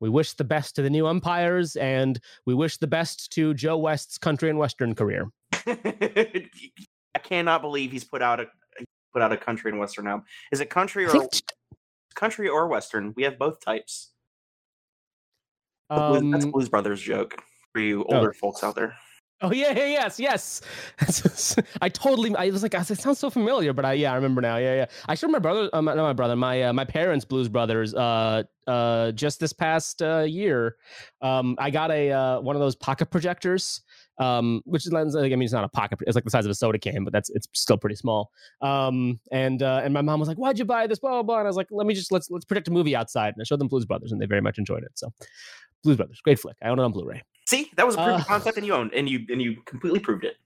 we 0.00 0.08
wish 0.08 0.34
the 0.34 0.44
best 0.44 0.76
to 0.76 0.82
the 0.82 0.90
new 0.90 1.06
umpires 1.06 1.76
and 1.76 2.20
we 2.46 2.54
wish 2.54 2.76
the 2.78 2.86
best 2.86 3.32
to 3.32 3.54
Joe 3.54 3.78
West's 3.78 4.18
country 4.18 4.48
and 4.50 4.58
western 4.58 4.94
career. 4.94 5.30
I 5.66 7.20
cannot 7.22 7.62
believe 7.62 7.90
he's 7.90 8.04
put 8.04 8.22
out 8.22 8.40
a 8.40 8.46
put 9.12 9.22
out 9.22 9.32
a 9.32 9.36
country 9.36 9.70
and 9.70 9.80
western 9.80 10.06
album. 10.06 10.24
Is 10.52 10.60
it 10.60 10.70
country 10.70 11.06
or 11.06 11.28
country 12.14 12.48
or 12.48 12.68
western? 12.68 13.12
We 13.16 13.24
have 13.24 13.38
both 13.38 13.60
types. 13.60 14.10
Um, 15.90 16.30
that's 16.30 16.44
Blues 16.44 16.68
Brothers 16.68 17.00
joke 17.00 17.42
for 17.72 17.80
you 17.80 18.04
oh. 18.08 18.16
older 18.16 18.30
oh. 18.34 18.38
folks 18.38 18.62
out 18.62 18.74
there. 18.74 18.96
Oh 19.40 19.52
yeah, 19.52 19.70
yeah, 19.70 19.86
yes, 19.86 20.18
yes. 20.18 21.56
I 21.80 21.88
totally. 21.88 22.34
I 22.34 22.50
was 22.50 22.64
like, 22.64 22.74
it 22.74 22.84
sounds 22.98 23.20
so 23.20 23.30
familiar, 23.30 23.72
but 23.72 23.84
I 23.84 23.92
yeah, 23.92 24.10
I 24.10 24.16
remember 24.16 24.40
now. 24.40 24.56
Yeah, 24.56 24.74
yeah. 24.74 24.86
I 25.06 25.14
should 25.14 25.30
my 25.30 25.38
brother, 25.38 25.70
uh, 25.72 25.80
not 25.80 25.96
my 25.96 26.12
brother, 26.12 26.34
my 26.34 26.64
uh, 26.64 26.72
my 26.72 26.84
parents, 26.84 27.24
Blues 27.24 27.48
Brothers. 27.48 27.94
Uh, 27.94 28.42
uh, 28.66 29.12
just 29.12 29.38
this 29.38 29.52
past 29.52 30.02
uh, 30.02 30.24
year, 30.26 30.76
um, 31.22 31.54
I 31.60 31.70
got 31.70 31.92
a 31.92 32.10
uh, 32.10 32.40
one 32.40 32.56
of 32.56 32.60
those 32.60 32.74
pocket 32.74 33.10
projectors. 33.12 33.82
Um, 34.18 34.62
which 34.64 34.84
is, 34.84 34.92
I 34.92 35.04
mean, 35.04 35.42
it's 35.42 35.52
not 35.52 35.64
a 35.64 35.68
pocket; 35.68 36.00
it's 36.06 36.14
like 36.14 36.24
the 36.24 36.30
size 36.30 36.44
of 36.44 36.50
a 36.50 36.54
soda 36.54 36.78
can, 36.78 37.04
but 37.04 37.12
that's 37.12 37.30
it's 37.30 37.46
still 37.52 37.76
pretty 37.76 37.96
small. 37.96 38.30
Um, 38.60 39.20
and 39.30 39.62
uh, 39.62 39.80
and 39.84 39.94
my 39.94 40.02
mom 40.02 40.18
was 40.18 40.28
like, 40.28 40.38
"Why'd 40.38 40.58
you 40.58 40.64
buy 40.64 40.86
this?" 40.86 40.98
Blah 40.98 41.10
blah 41.10 41.22
blah. 41.22 41.38
And 41.38 41.46
I 41.46 41.50
was 41.50 41.56
like, 41.56 41.68
"Let 41.70 41.86
me 41.86 41.94
just 41.94 42.10
let's 42.10 42.30
let's 42.30 42.44
project 42.44 42.68
a 42.68 42.72
movie 42.72 42.96
outside." 42.96 43.34
And 43.34 43.40
I 43.40 43.44
showed 43.44 43.60
them 43.60 43.68
Blues 43.68 43.84
Brothers, 43.84 44.12
and 44.12 44.20
they 44.20 44.26
very 44.26 44.40
much 44.40 44.58
enjoyed 44.58 44.82
it. 44.82 44.92
So, 44.94 45.12
Blues 45.84 45.96
Brothers, 45.96 46.20
great 46.20 46.38
flick. 46.38 46.56
I 46.62 46.68
own 46.68 46.78
it 46.78 46.82
on 46.82 46.92
Blu-ray. 46.92 47.22
See, 47.46 47.70
that 47.76 47.86
was 47.86 47.94
a 47.94 47.98
proven 47.98 48.20
uh, 48.20 48.24
concept, 48.28 48.56
and 48.56 48.66
you 48.66 48.74
owned, 48.74 48.92
and 48.92 49.08
you 49.08 49.20
and 49.28 49.40
you 49.40 49.62
completely 49.66 50.00
proved 50.00 50.24
it. 50.24 50.36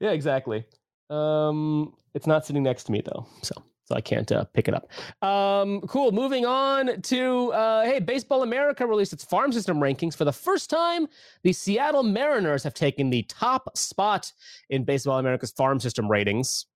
Yeah, 0.00 0.12
exactly. 0.12 0.64
Um, 1.10 1.94
it's 2.14 2.26
not 2.26 2.46
sitting 2.46 2.62
next 2.62 2.84
to 2.84 2.92
me 2.92 3.02
though, 3.04 3.26
so 3.42 3.54
so 3.90 3.96
I 3.96 4.00
can't 4.00 4.30
uh, 4.30 4.44
pick 4.44 4.68
it 4.68 4.74
up. 4.74 4.88
Um, 5.26 5.80
cool. 5.82 6.12
Moving 6.12 6.46
on 6.46 7.02
to 7.02 7.52
uh, 7.52 7.84
hey, 7.84 7.98
Baseball 7.98 8.44
America 8.44 8.86
released 8.86 9.12
its 9.12 9.24
farm 9.24 9.52
system 9.52 9.78
rankings 9.78 10.16
for 10.16 10.24
the 10.24 10.32
first 10.32 10.70
time. 10.70 11.08
The 11.42 11.52
Seattle 11.52 12.04
Mariners 12.04 12.62
have 12.62 12.74
taken 12.74 13.10
the 13.10 13.22
top 13.24 13.76
spot 13.76 14.32
in 14.68 14.84
Baseball 14.84 15.18
America's 15.18 15.50
farm 15.50 15.80
system 15.80 16.08
ratings. 16.08 16.66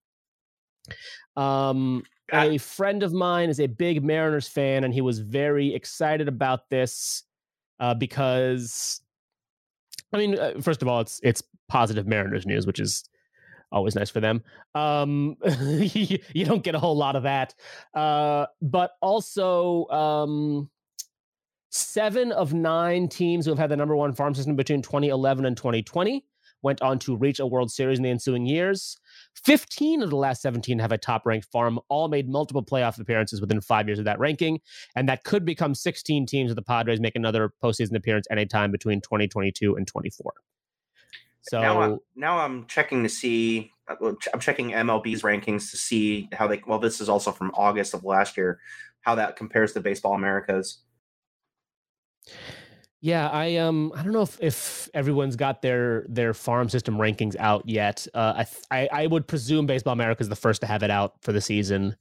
Um, 1.37 2.03
a 2.33 2.59
friend 2.59 3.05
of 3.05 3.12
mine 3.12 3.48
is 3.48 3.61
a 3.61 3.66
big 3.66 4.03
Mariners 4.03 4.48
fan, 4.48 4.83
and 4.83 4.92
he 4.92 5.00
was 5.00 5.20
very 5.20 5.72
excited 5.72 6.27
about 6.27 6.68
this 6.68 7.22
uh, 7.79 7.94
because, 7.94 9.03
I 10.12 10.16
mean, 10.16 10.37
uh, 10.37 10.55
first 10.61 10.83
of 10.83 10.88
all, 10.88 11.00
it's 11.00 11.20
it's 11.22 11.44
positive 11.68 12.09
Mariners 12.09 12.44
news, 12.44 12.66
which 12.66 12.81
is 12.81 13.05
always 13.72 13.94
nice 13.94 14.11
for 14.11 14.20
them. 14.20 14.42
Um, 14.74 15.37
you 15.81 16.44
don't 16.44 16.62
get 16.62 16.74
a 16.74 16.79
whole 16.79 16.96
lot 16.96 17.16
of 17.16 17.24
that, 17.24 17.55
uh, 17.94 18.46
but 18.62 18.92
also. 19.00 19.87
Um, 19.88 20.70
seven 21.77 22.31
of 22.31 22.55
nine 22.55 23.09
teams 23.09 23.44
who 23.44 23.50
have 23.50 23.59
had 23.59 23.68
the 23.68 23.77
number 23.77 23.96
one 23.96 24.14
farm 24.14 24.33
system 24.33 24.55
between 24.55 24.81
2011 24.81 25.44
and 25.44 25.57
2020 25.57 26.24
went 26.64 26.83
on 26.83 26.98
to 26.98 27.14
reach 27.14 27.38
a 27.38 27.46
World 27.46 27.70
Series 27.70 27.98
in 27.98 28.03
the 28.03 28.11
ensuing 28.11 28.46
years. 28.46 28.96
15 29.44 30.03
of 30.03 30.11
the 30.11 30.16
last 30.16 30.42
17 30.42 30.79
have 30.79 30.92
a 30.92 30.98
top 30.98 31.27
ranked 31.27 31.46
farm, 31.53 31.79
all 31.88 32.09
made 32.09 32.29
multiple 32.29 32.64
playoff 32.64 32.98
appearances 32.98 33.40
within 33.40 33.61
five 33.61 33.87
years 33.87 33.98
of 33.98 34.07
that 34.07 34.18
ranking. 34.18 34.61
And 34.96 35.09
that 35.09 35.24
could 35.24 35.44
become 35.44 35.74
16 35.74 36.27
teams 36.27 36.50
if 36.50 36.57
the 36.57 36.62
Padres 36.62 37.00
make 37.00 37.14
another 37.14 37.53
postseason 37.62 37.94
appearance 37.94 38.27
anytime 38.31 38.72
between 38.72 39.00
2022 39.03 39.77
and 39.77 39.87
24. 39.87 40.33
So 41.45 41.61
now 41.61 41.81
I'm, 41.81 41.99
now 42.17 42.39
I'm 42.39 42.67
checking 42.67 43.03
to 43.03 43.09
see, 43.09 43.71
uh, 43.89 44.13
I'm 44.33 44.41
checking 44.41 44.71
MLB's 44.71 45.23
rankings 45.23 45.71
to 45.71 45.77
see 45.77 46.29
how 46.33 46.47
they, 46.47 46.63
well, 46.67 46.79
this 46.79 47.01
is 47.01 47.09
also 47.09 47.33
from 47.33 47.53
August 47.55 47.93
of 47.93 48.03
last 48.03 48.37
year, 48.37 48.61
how 49.03 49.15
that 49.17 49.37
compares 49.37 49.75
to 49.75 49.81
Baseball 49.81 50.15
Americas. 50.15 50.79
Yeah, 53.03 53.29
I 53.29 53.57
um 53.57 53.93
I 53.95 54.03
don't 54.03 54.15
know 54.15 54.23
if, 54.23 54.41
if 54.41 54.89
everyone's 54.95 55.37
got 55.37 55.61
their 55.61 56.07
their 56.09 56.33
farm 56.33 56.71
system 56.71 56.97
rankings 56.97 57.37
out 57.39 57.69
yet. 57.69 58.07
Uh, 58.15 58.33
I, 58.37 58.45
th- 58.45 58.65
I 58.71 59.03
I 59.03 59.07
would 59.07 59.27
presume 59.27 59.67
Baseball 59.67 59.93
America 59.93 60.23
is 60.23 60.31
the 60.31 60.37
first 60.37 60.63
to 60.63 60.67
have 60.67 60.83
it 60.83 60.91
out 60.91 61.17
for 61.21 61.31
the 61.31 61.43
season. 61.43 61.97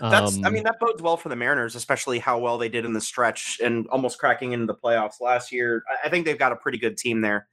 That's 0.00 0.36
um, 0.36 0.46
I 0.46 0.48
mean 0.48 0.64
that 0.64 0.80
bodes 0.80 1.02
well 1.02 1.18
for 1.18 1.28
the 1.28 1.36
Mariners, 1.36 1.74
especially 1.74 2.20
how 2.20 2.38
well 2.38 2.56
they 2.56 2.70
did 2.70 2.86
in 2.86 2.94
the 2.94 3.02
stretch 3.02 3.60
and 3.62 3.86
almost 3.88 4.18
cracking 4.18 4.52
into 4.52 4.64
the 4.64 4.74
playoffs 4.74 5.20
last 5.20 5.52
year. 5.52 5.82
I 6.02 6.08
think 6.08 6.24
they've 6.24 6.38
got 6.38 6.52
a 6.52 6.56
pretty 6.56 6.78
good 6.78 6.96
team 6.96 7.20
there. 7.20 7.46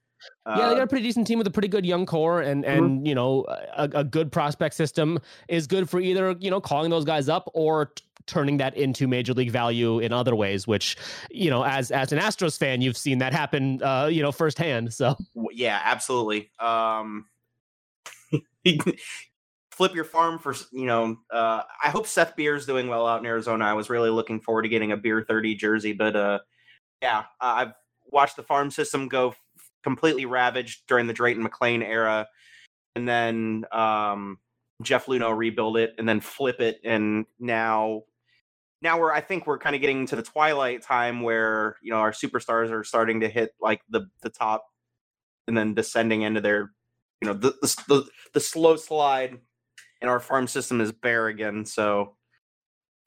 Yeah, 0.45 0.55
they 0.55 0.61
got 0.61 0.79
a 0.79 0.83
uh, 0.83 0.85
pretty 0.87 1.03
decent 1.03 1.27
team 1.27 1.37
with 1.37 1.47
a 1.47 1.51
pretty 1.51 1.67
good 1.67 1.85
young 1.85 2.05
core, 2.05 2.41
and 2.41 2.63
mm-hmm. 2.63 2.77
and 2.77 2.97
mm-hmm. 2.97 3.05
you 3.05 3.15
know 3.15 3.45
a, 3.47 3.89
a, 3.93 4.03
good 4.03 4.31
prospect 4.31 4.75
system 4.75 5.19
is 5.47 5.67
good 5.67 5.89
for 5.89 5.99
either 5.99 6.35
you 6.39 6.49
know 6.49 6.61
calling 6.61 6.89
those 6.89 7.05
guys 7.05 7.27
up 7.27 7.49
or 7.53 7.87
t- 7.87 8.03
turning 8.25 8.57
that 8.57 8.75
into 8.77 9.07
major 9.07 9.33
league 9.33 9.51
value 9.51 9.99
in 9.99 10.13
other 10.13 10.35
ways. 10.35 10.65
Which 10.65 10.95
you 11.29 11.49
know, 11.49 11.63
as 11.63 11.91
as 11.91 12.11
an 12.11 12.19
Astros 12.19 12.57
fan, 12.57 12.81
you've 12.81 12.97
seen 12.97 13.17
that 13.19 13.33
happen, 13.33 13.81
uh, 13.83 14.07
you 14.07 14.21
know, 14.21 14.31
firsthand. 14.31 14.93
So 14.93 15.15
yeah, 15.51 15.81
absolutely. 15.83 16.49
Um, 16.59 17.25
flip 19.71 19.93
your 19.93 20.05
farm 20.05 20.39
for 20.39 20.55
you 20.71 20.85
know. 20.85 21.17
Uh, 21.31 21.63
I 21.83 21.89
hope 21.89 22.07
Seth 22.07 22.35
Beer's 22.35 22.65
doing 22.65 22.87
well 22.87 23.05
out 23.05 23.19
in 23.19 23.25
Arizona. 23.25 23.65
I 23.65 23.73
was 23.73 23.89
really 23.89 24.09
looking 24.09 24.39
forward 24.39 24.63
to 24.63 24.69
getting 24.69 24.91
a 24.91 24.97
Beer 24.97 25.25
thirty 25.27 25.55
jersey, 25.55 25.93
but 25.93 26.15
uh, 26.15 26.39
yeah, 27.01 27.25
I've 27.41 27.73
watched 28.05 28.37
the 28.37 28.43
farm 28.43 28.71
system 28.71 29.07
go 29.07 29.35
completely 29.87 30.25
ravaged 30.25 30.81
during 30.85 31.07
the 31.07 31.13
Drayton 31.13 31.47
McLane 31.47 31.81
era, 31.81 32.27
and 32.93 33.07
then 33.07 33.63
um, 33.71 34.37
Jeff 34.81 35.05
Luhnow 35.05 35.35
rebuild 35.35 35.77
it, 35.77 35.93
and 35.97 36.09
then 36.09 36.19
flip 36.19 36.59
it, 36.59 36.81
and 36.83 37.25
now 37.39 38.03
now 38.81 38.99
we're 38.99 39.13
I 39.13 39.21
think 39.21 39.47
we're 39.47 39.59
kind 39.59 39.77
of 39.77 39.81
getting 39.81 40.05
to 40.07 40.17
the 40.17 40.23
twilight 40.23 40.81
time 40.81 41.21
where 41.21 41.77
you 41.81 41.91
know 41.91 41.99
our 41.99 42.11
superstars 42.11 42.69
are 42.69 42.83
starting 42.83 43.21
to 43.21 43.29
hit 43.29 43.51
like 43.61 43.79
the 43.89 44.07
the 44.23 44.29
top, 44.29 44.65
and 45.47 45.57
then 45.57 45.73
descending 45.73 46.23
into 46.23 46.41
their 46.41 46.73
you 47.21 47.29
know 47.29 47.33
the 47.33 47.55
the 47.61 47.83
the, 47.87 48.09
the 48.33 48.41
slow 48.41 48.75
slide, 48.75 49.37
and 50.01 50.11
our 50.11 50.19
farm 50.19 50.47
system 50.47 50.81
is 50.81 50.91
bare 50.91 51.27
again. 51.27 51.63
So 51.63 52.16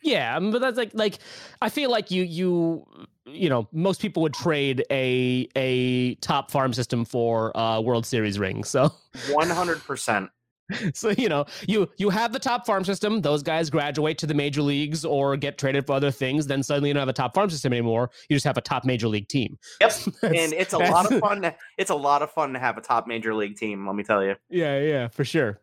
yeah, 0.02 0.36
um, 0.36 0.50
but 0.50 0.60
that's 0.60 0.76
like 0.76 0.90
like 0.94 1.18
I 1.60 1.68
feel 1.68 1.90
like 1.90 2.10
you 2.10 2.22
you 2.22 2.86
you 3.26 3.48
know 3.48 3.68
most 3.72 4.00
people 4.00 4.22
would 4.22 4.34
trade 4.34 4.84
a 4.90 5.48
a 5.56 6.14
top 6.16 6.50
farm 6.50 6.72
system 6.72 7.04
for 7.04 7.56
uh 7.56 7.80
World 7.80 8.06
Series 8.06 8.38
ring. 8.38 8.64
So 8.64 8.92
one 9.30 9.50
hundred 9.50 9.80
percent. 9.80 10.30
so 10.94 11.10
you 11.10 11.28
know 11.28 11.44
you 11.66 11.88
you 11.96 12.10
have 12.10 12.32
the 12.32 12.38
top 12.38 12.66
farm 12.66 12.84
system 12.84 13.20
those 13.20 13.42
guys 13.42 13.70
graduate 13.70 14.18
to 14.18 14.26
the 14.26 14.34
major 14.34 14.62
leagues 14.62 15.04
or 15.04 15.36
get 15.36 15.58
traded 15.58 15.86
for 15.86 15.92
other 15.94 16.10
things 16.10 16.46
then 16.46 16.62
suddenly 16.62 16.88
you 16.88 16.94
don't 16.94 17.00
have 17.00 17.08
a 17.08 17.12
top 17.12 17.34
farm 17.34 17.50
system 17.50 17.72
anymore 17.72 18.10
you 18.28 18.36
just 18.36 18.46
have 18.46 18.56
a 18.56 18.60
top 18.60 18.84
major 18.84 19.08
league 19.08 19.28
team 19.28 19.58
yep 19.80 19.92
and 20.22 20.52
it's 20.52 20.72
a 20.72 20.78
lot 20.78 21.10
of 21.10 21.18
fun 21.20 21.42
to, 21.42 21.54
it's 21.78 21.90
a 21.90 21.94
lot 21.94 22.22
of 22.22 22.30
fun 22.30 22.52
to 22.52 22.58
have 22.58 22.76
a 22.78 22.80
top 22.80 23.06
major 23.06 23.34
league 23.34 23.56
team 23.56 23.86
let 23.86 23.96
me 23.96 24.02
tell 24.02 24.24
you 24.24 24.34
yeah 24.48 24.78
yeah 24.78 25.08
for 25.08 25.24
sure 25.24 25.60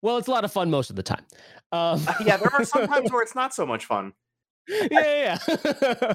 well 0.00 0.16
it's 0.16 0.28
a 0.28 0.30
lot 0.30 0.44
of 0.44 0.52
fun 0.52 0.70
most 0.70 0.90
of 0.90 0.96
the 0.96 1.02
time 1.02 1.24
um, 1.72 2.00
yeah 2.24 2.36
there 2.36 2.52
are 2.52 2.64
some 2.64 2.86
times 2.86 3.10
where 3.12 3.22
it's 3.22 3.34
not 3.34 3.54
so 3.54 3.66
much 3.66 3.84
fun 3.84 4.12
yeah, 4.68 5.38
yeah. 5.50 6.14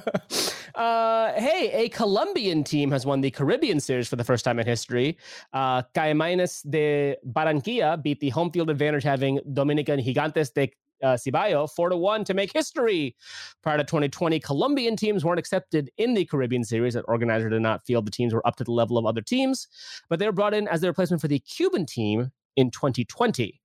uh, 0.76 1.34
hey, 1.34 1.70
a 1.74 1.90
Colombian 1.90 2.64
team 2.64 2.92
has 2.92 3.06
won 3.06 3.22
the 3.22 3.30
Caribbean 3.30 3.80
Series 3.80 4.08
for 4.08 4.16
the 4.16 4.24
first 4.24 4.46
time 4.46 4.58
in 4.60 4.66
history. 4.66 5.18
Uh, 5.54 5.82
Caimanes 5.94 6.70
de 6.70 7.18
Barranquilla 7.26 8.02
beat 8.02 8.20
the 8.20 8.30
home 8.30 8.52
field 8.52 8.70
advantage 8.70 9.04
having 9.04 9.40
Dominican 9.54 10.00
Gigantes 10.00 10.54
de 10.54 10.72
uh, 11.04 11.16
Cibao 11.16 11.70
4 11.70 11.90
to 11.90 11.98
1 11.98 12.24
to 12.26 12.34
make 12.34 12.52
history. 12.54 13.16
Prior 13.62 13.78
to 13.78 13.84
2020, 13.84 14.40
Colombian 14.40 14.96
teams 14.96 15.24
weren't 15.24 15.40
accepted 15.40 15.92
in 15.98 16.14
the 16.14 16.26
Caribbean 16.26 16.64
Series. 16.64 16.94
That 16.94 17.06
organizer 17.08 17.50
did 17.50 17.62
not 17.62 17.86
feel 17.86 18.02
the 18.02 18.12
teams 18.12 18.34
were 18.34 18.46
up 18.48 18.56
to 18.58 18.64
the 18.64 18.72
level 18.72 18.98
of 18.98 19.06
other 19.06 19.22
teams, 19.22 19.68
but 20.10 20.20
they 20.20 20.26
were 20.26 20.32
brought 20.32 20.54
in 20.54 20.68
as 20.68 20.82
the 20.82 20.88
replacement 20.88 21.22
for 21.22 21.28
the 21.28 21.40
Cuban 21.40 21.86
team 21.86 22.32
in 22.56 22.72
2020. 22.72 23.62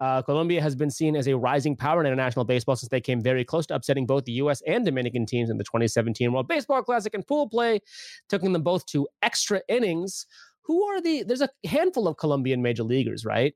Uh, 0.00 0.22
Colombia 0.22 0.62
has 0.62 0.76
been 0.76 0.90
seen 0.90 1.16
as 1.16 1.26
a 1.26 1.36
rising 1.36 1.74
power 1.74 2.00
in 2.00 2.06
international 2.06 2.44
baseball 2.44 2.76
since 2.76 2.88
they 2.88 3.00
came 3.00 3.20
very 3.20 3.44
close 3.44 3.66
to 3.66 3.74
upsetting 3.74 4.06
both 4.06 4.24
the 4.24 4.32
U.S. 4.32 4.62
and 4.66 4.84
Dominican 4.84 5.26
teams 5.26 5.50
in 5.50 5.58
the 5.58 5.64
2017 5.64 6.32
World 6.32 6.46
Baseball 6.46 6.82
Classic 6.82 7.12
and 7.14 7.26
pool 7.26 7.48
play, 7.48 7.80
taking 8.28 8.52
them 8.52 8.62
both 8.62 8.86
to 8.86 9.08
extra 9.22 9.60
innings. 9.68 10.26
Who 10.62 10.84
are 10.84 11.00
the? 11.00 11.24
There's 11.24 11.40
a 11.40 11.48
handful 11.66 12.06
of 12.06 12.16
Colombian 12.16 12.62
major 12.62 12.84
leaguers, 12.84 13.24
right? 13.24 13.54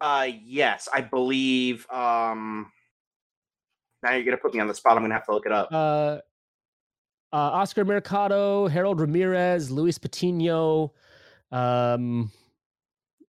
Uh, 0.00 0.28
yes, 0.44 0.88
I 0.92 1.00
believe. 1.00 1.86
Um, 1.90 2.70
now 4.02 4.12
you're 4.12 4.24
gonna 4.24 4.36
put 4.36 4.54
me 4.54 4.60
on 4.60 4.68
the 4.68 4.74
spot. 4.74 4.96
I'm 4.96 5.02
gonna 5.02 5.14
have 5.14 5.26
to 5.26 5.32
look 5.32 5.46
it 5.46 5.52
up. 5.52 5.68
Uh, 5.72 6.18
uh 7.32 7.36
Oscar 7.36 7.84
Mercado, 7.84 8.68
Harold 8.68 9.00
Ramirez, 9.00 9.70
Luis 9.70 9.98
Patino. 9.98 10.92
Um, 11.50 12.30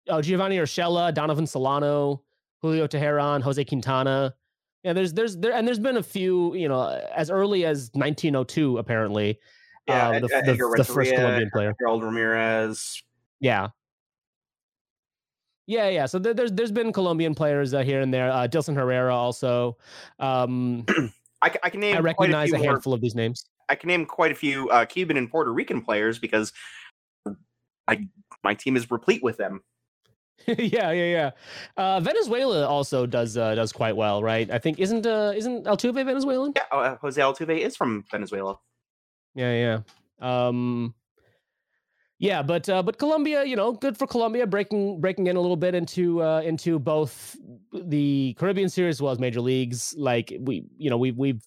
oh, 0.09 0.21
Giovanni 0.21 0.57
Urshela, 0.57 1.13
Donovan 1.13 1.47
Solano, 1.47 2.23
Julio 2.61 2.87
Teheran, 2.87 3.41
Jose 3.41 3.63
Quintana. 3.65 4.33
Yeah, 4.83 4.93
there's 4.93 5.13
there's 5.13 5.37
there 5.37 5.53
and 5.53 5.67
there's 5.67 5.79
been 5.79 5.97
a 5.97 6.03
few, 6.03 6.55
you 6.55 6.67
know, 6.67 6.87
as 7.15 7.29
early 7.29 7.65
as 7.65 7.91
1902 7.93 8.77
apparently. 8.77 9.39
Yeah, 9.87 10.09
uh, 10.09 10.19
the, 10.19 10.27
the, 10.27 10.73
the, 10.77 10.83
first 10.83 11.13
Colombian 11.13 11.49
player, 11.51 11.73
Harold 11.79 12.03
Ramirez. 12.03 13.01
Yeah. 13.39 13.69
Yeah, 15.67 15.89
yeah. 15.89 16.05
So 16.05 16.19
there, 16.19 16.33
there's 16.33 16.51
there's 16.51 16.71
been 16.71 16.91
Colombian 16.91 17.35
players 17.35 17.73
uh, 17.73 17.83
here 17.83 18.01
and 18.01 18.13
there. 18.13 18.31
Uh, 18.31 18.47
Dilson 18.47 18.75
Herrera 18.75 19.15
also. 19.15 19.77
Um, 20.19 20.85
I, 21.41 21.53
I, 21.63 21.69
can 21.69 21.79
name. 21.79 21.95
I 21.95 21.99
recognize 21.99 22.51
a, 22.51 22.55
a, 22.55 22.59
handful 22.59 22.91
more, 22.91 22.95
of 22.95 23.01
these 23.01 23.15
names. 23.15 23.45
I 23.69 23.75
can 23.75 23.87
name 23.87 24.05
quite 24.05 24.31
a 24.31 24.35
few 24.35 24.69
uh, 24.69 24.85
Cuban 24.85 25.17
and 25.17 25.29
Puerto 25.29 25.51
Rican 25.51 25.81
players 25.81 26.19
because 26.19 26.53
I 27.87 28.07
my 28.43 28.53
team 28.53 28.75
is 28.75 28.89
replete 28.89 29.23
with 29.23 29.37
them. 29.37 29.61
yeah, 30.57 30.91
yeah, 30.91 30.91
yeah. 30.91 31.31
Uh, 31.77 31.99
Venezuela 31.99 32.67
also 32.67 33.05
does 33.05 33.37
uh, 33.37 33.55
does 33.55 33.71
quite 33.71 33.95
well, 33.95 34.23
right? 34.23 34.49
I 34.51 34.57
think 34.57 34.79
isn't 34.79 35.05
uh, 35.05 35.33
isn't 35.35 35.65
Altuve 35.65 36.05
Venezuelan? 36.05 36.53
Yeah, 36.55 36.63
uh, 36.71 36.95
Jose 36.97 37.21
Altuve 37.21 37.57
is 37.57 37.75
from 37.75 38.03
Venezuela. 38.09 38.59
Yeah, 39.35 39.81
yeah. 40.21 40.47
Um, 40.47 40.93
yeah, 42.21 42.43
but 42.43 42.69
uh, 42.69 42.83
but 42.83 42.99
Colombia, 42.99 43.43
you 43.43 43.55
know, 43.55 43.71
good 43.71 43.97
for 43.97 44.05
Colombia 44.05 44.45
breaking 44.45 45.01
breaking 45.01 45.25
in 45.25 45.35
a 45.35 45.41
little 45.41 45.57
bit 45.57 45.73
into 45.73 46.21
uh, 46.21 46.41
into 46.41 46.77
both 46.77 47.35
the 47.73 48.35
Caribbean 48.37 48.69
series 48.69 48.97
as 48.97 49.01
well 49.01 49.11
as 49.11 49.19
major 49.19 49.41
leagues. 49.41 49.95
Like 49.97 50.31
we, 50.39 50.65
you 50.77 50.91
know, 50.91 50.97
we 50.97 51.11
we've 51.11 51.41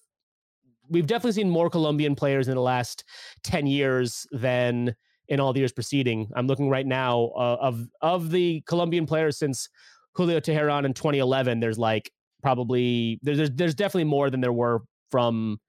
we've 0.89 1.07
definitely 1.07 1.31
seen 1.31 1.49
more 1.49 1.69
Colombian 1.69 2.13
players 2.13 2.49
in 2.49 2.55
the 2.55 2.61
last 2.61 3.05
ten 3.41 3.67
years 3.67 4.27
than 4.31 4.95
in 5.27 5.39
all 5.39 5.53
the 5.53 5.59
years 5.59 5.71
preceding. 5.71 6.29
I'm 6.35 6.47
looking 6.47 6.69
right 6.69 6.85
now 6.85 7.31
uh, 7.35 7.57
of 7.61 7.87
of 8.01 8.31
the 8.31 8.61
Colombian 8.67 9.05
players 9.05 9.37
since 9.37 9.69
Julio 10.13 10.39
Teheran 10.39 10.85
in 10.85 10.93
2011. 10.93 11.59
There's 11.59 11.77
like 11.77 12.11
probably 12.41 13.19
there's 13.23 13.37
there's, 13.37 13.51
there's 13.51 13.75
definitely 13.75 14.05
more 14.05 14.29
than 14.29 14.41
there 14.41 14.53
were 14.53 14.83
from 15.11 15.59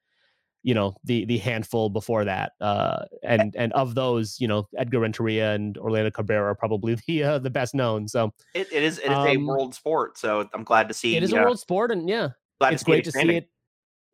you 0.63 0.75
know 0.75 0.97
the 1.05 1.25
the 1.27 1.39
handful 1.39 1.89
before 1.89 2.25
that 2.25 2.53
uh 2.61 3.05
and 3.23 3.55
and 3.57 3.73
of 3.75 3.95
those 3.95 4.37
you 4.41 4.49
know 4.49 4.67
edgar 4.77 4.99
renteria 4.99 5.55
and 5.55 5.79
orlando 5.79 6.11
cabrera 6.11 6.51
are 6.51 6.57
probably 6.57 6.97
the 7.07 7.23
uh, 7.23 7.39
the 7.39 7.49
best 7.49 7.73
known 7.73 8.09
so 8.09 8.33
it, 8.53 8.67
it 8.73 8.83
is 8.83 8.99
it 8.99 9.05
is 9.05 9.17
um, 9.17 9.29
a 9.29 9.37
world 9.37 9.75
sport 9.75 10.19
so 10.19 10.49
i'm 10.53 10.65
glad 10.65 10.89
to 10.89 10.95
see 10.95 11.17
it 11.17 11.23
is 11.23 11.33
a 11.33 11.37
world 11.37 11.61
sport 11.61 11.93
and 11.93 12.09
yeah 12.09 12.31
it's 12.63 12.83
great 12.83 13.05
to 13.05 13.13
see 13.13 13.37
it 13.37 13.49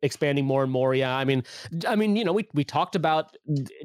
expanding 0.03 0.45
more 0.45 0.61
and 0.61 0.71
more. 0.71 0.93
Yeah, 0.93 1.17
I 1.17 1.25
mean, 1.25 1.43
I 1.87 1.95
mean, 1.95 2.15
you 2.15 2.23
know, 2.23 2.33
we 2.33 2.47
we 2.53 2.63
talked 2.63 2.95
about 2.95 3.35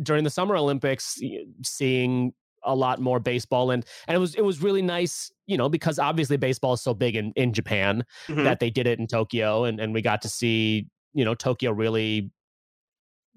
during 0.02 0.24
the 0.24 0.30
Summer 0.30 0.56
Olympics 0.56 1.18
seeing 1.64 2.34
a 2.64 2.74
lot 2.74 3.00
more 3.00 3.20
baseball 3.20 3.70
and 3.70 3.86
and 4.08 4.16
it 4.16 4.18
was 4.18 4.34
it 4.34 4.42
was 4.42 4.60
really 4.60 4.82
nice 4.82 5.30
you 5.46 5.56
know 5.56 5.68
because 5.68 5.96
obviously 5.96 6.36
baseball 6.36 6.72
is 6.72 6.82
so 6.82 6.92
big 6.92 7.14
in 7.14 7.32
in 7.36 7.52
Japan 7.52 8.04
mm-hmm. 8.26 8.42
that 8.42 8.58
they 8.58 8.68
did 8.68 8.86
it 8.86 8.98
in 8.98 9.06
Tokyo 9.06 9.62
and 9.64 9.78
and 9.80 9.94
we 9.94 10.02
got 10.02 10.22
to 10.22 10.28
see 10.28 10.88
you 11.14 11.24
know 11.24 11.34
Tokyo 11.34 11.70
really 11.70 12.30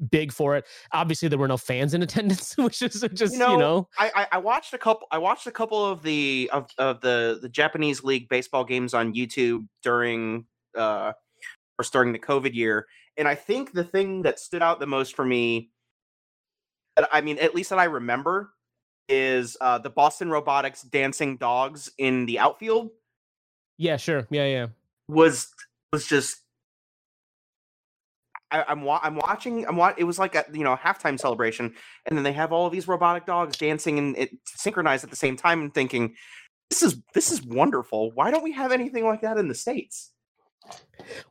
big 0.10 0.32
for 0.32 0.56
it 0.56 0.66
obviously 0.92 1.28
there 1.28 1.38
were 1.38 1.48
no 1.48 1.58
fans 1.58 1.94
in 1.94 2.02
attendance 2.08 2.58
which 2.58 2.82
is 2.82 3.06
just 3.14 3.34
you 3.34 3.40
know, 3.40 3.52
you 3.52 3.58
know, 3.60 3.88
I, 4.00 4.28
I 4.32 4.38
watched 4.40 4.74
a 4.74 4.80
couple 4.80 5.06
i 5.12 5.20
watched 5.20 5.46
a 5.46 5.52
couple 5.52 5.86
of 5.86 6.02
the 6.02 6.50
of, 6.52 6.72
of 6.80 7.02
the 7.02 7.38
the 7.40 7.50
japanese 7.50 8.04
league 8.04 8.28
baseball 8.28 8.64
games 8.64 8.96
on 8.96 9.14
youtube 9.14 9.68
during 9.84 10.46
uh 10.76 11.12
during 11.92 12.14
the 12.14 12.20
COVID 12.20 12.54
year. 12.54 12.88
And 13.18 13.28
I 13.28 13.36
think 13.36 13.74
the 13.74 13.84
thing 13.84 14.22
that 14.24 14.40
stood 14.40 14.62
out 14.62 14.80
the 14.80 14.88
most 14.88 15.16
for 15.16 15.26
me, 15.26 15.72
I 17.12 17.22
mean, 17.22 17.40
at 17.40 17.56
least 17.56 17.70
that 17.72 17.80
I 17.80 17.86
remember, 17.86 18.54
is 19.10 19.58
uh, 19.60 19.80
the 19.80 19.90
Boston 19.90 20.30
Robotics 20.30 20.84
dancing 20.84 21.38
dogs 21.38 21.92
in 21.98 22.26
the 22.26 22.40
outfield. 22.40 22.92
Yeah, 23.78 23.98
sure. 23.98 24.28
Yeah, 24.30 24.46
yeah. 24.46 24.68
Was 25.08 25.48
was 25.92 26.06
just 26.06 26.38
I, 28.52 28.64
I'm, 28.68 28.88
I'm 28.88 29.16
watching. 29.16 29.66
I'm 29.66 29.78
wa- 29.78 29.94
It 29.98 30.04
was 30.04 30.20
like 30.20 30.36
a 30.36 30.46
you 30.54 30.64
know 30.64 30.76
halftime 30.76 31.20
celebration, 31.20 31.74
and 32.06 32.18
then 32.18 32.24
they 32.24 32.34
have 32.34 32.52
all 32.52 32.68
of 32.68 32.74
these 32.74 32.88
robotic 32.88 33.26
dogs 33.26 33.58
dancing 33.58 33.98
and 33.98 34.18
it 34.18 34.32
synchronized 34.46 35.04
at 35.04 35.10
the 35.10 35.16
same 35.16 35.36
time, 35.38 35.62
and 35.62 35.74
thinking, 35.74 36.16
this 36.70 36.84
is 36.84 37.02
this 37.14 37.32
is 37.32 37.42
wonderful. 37.42 38.12
Why 38.12 38.30
don't 38.30 38.44
we 38.44 38.52
have 38.52 38.72
anything 38.72 39.06
like 39.06 39.22
that 39.22 39.38
in 39.38 39.48
the 39.48 39.56
states? 39.56 40.12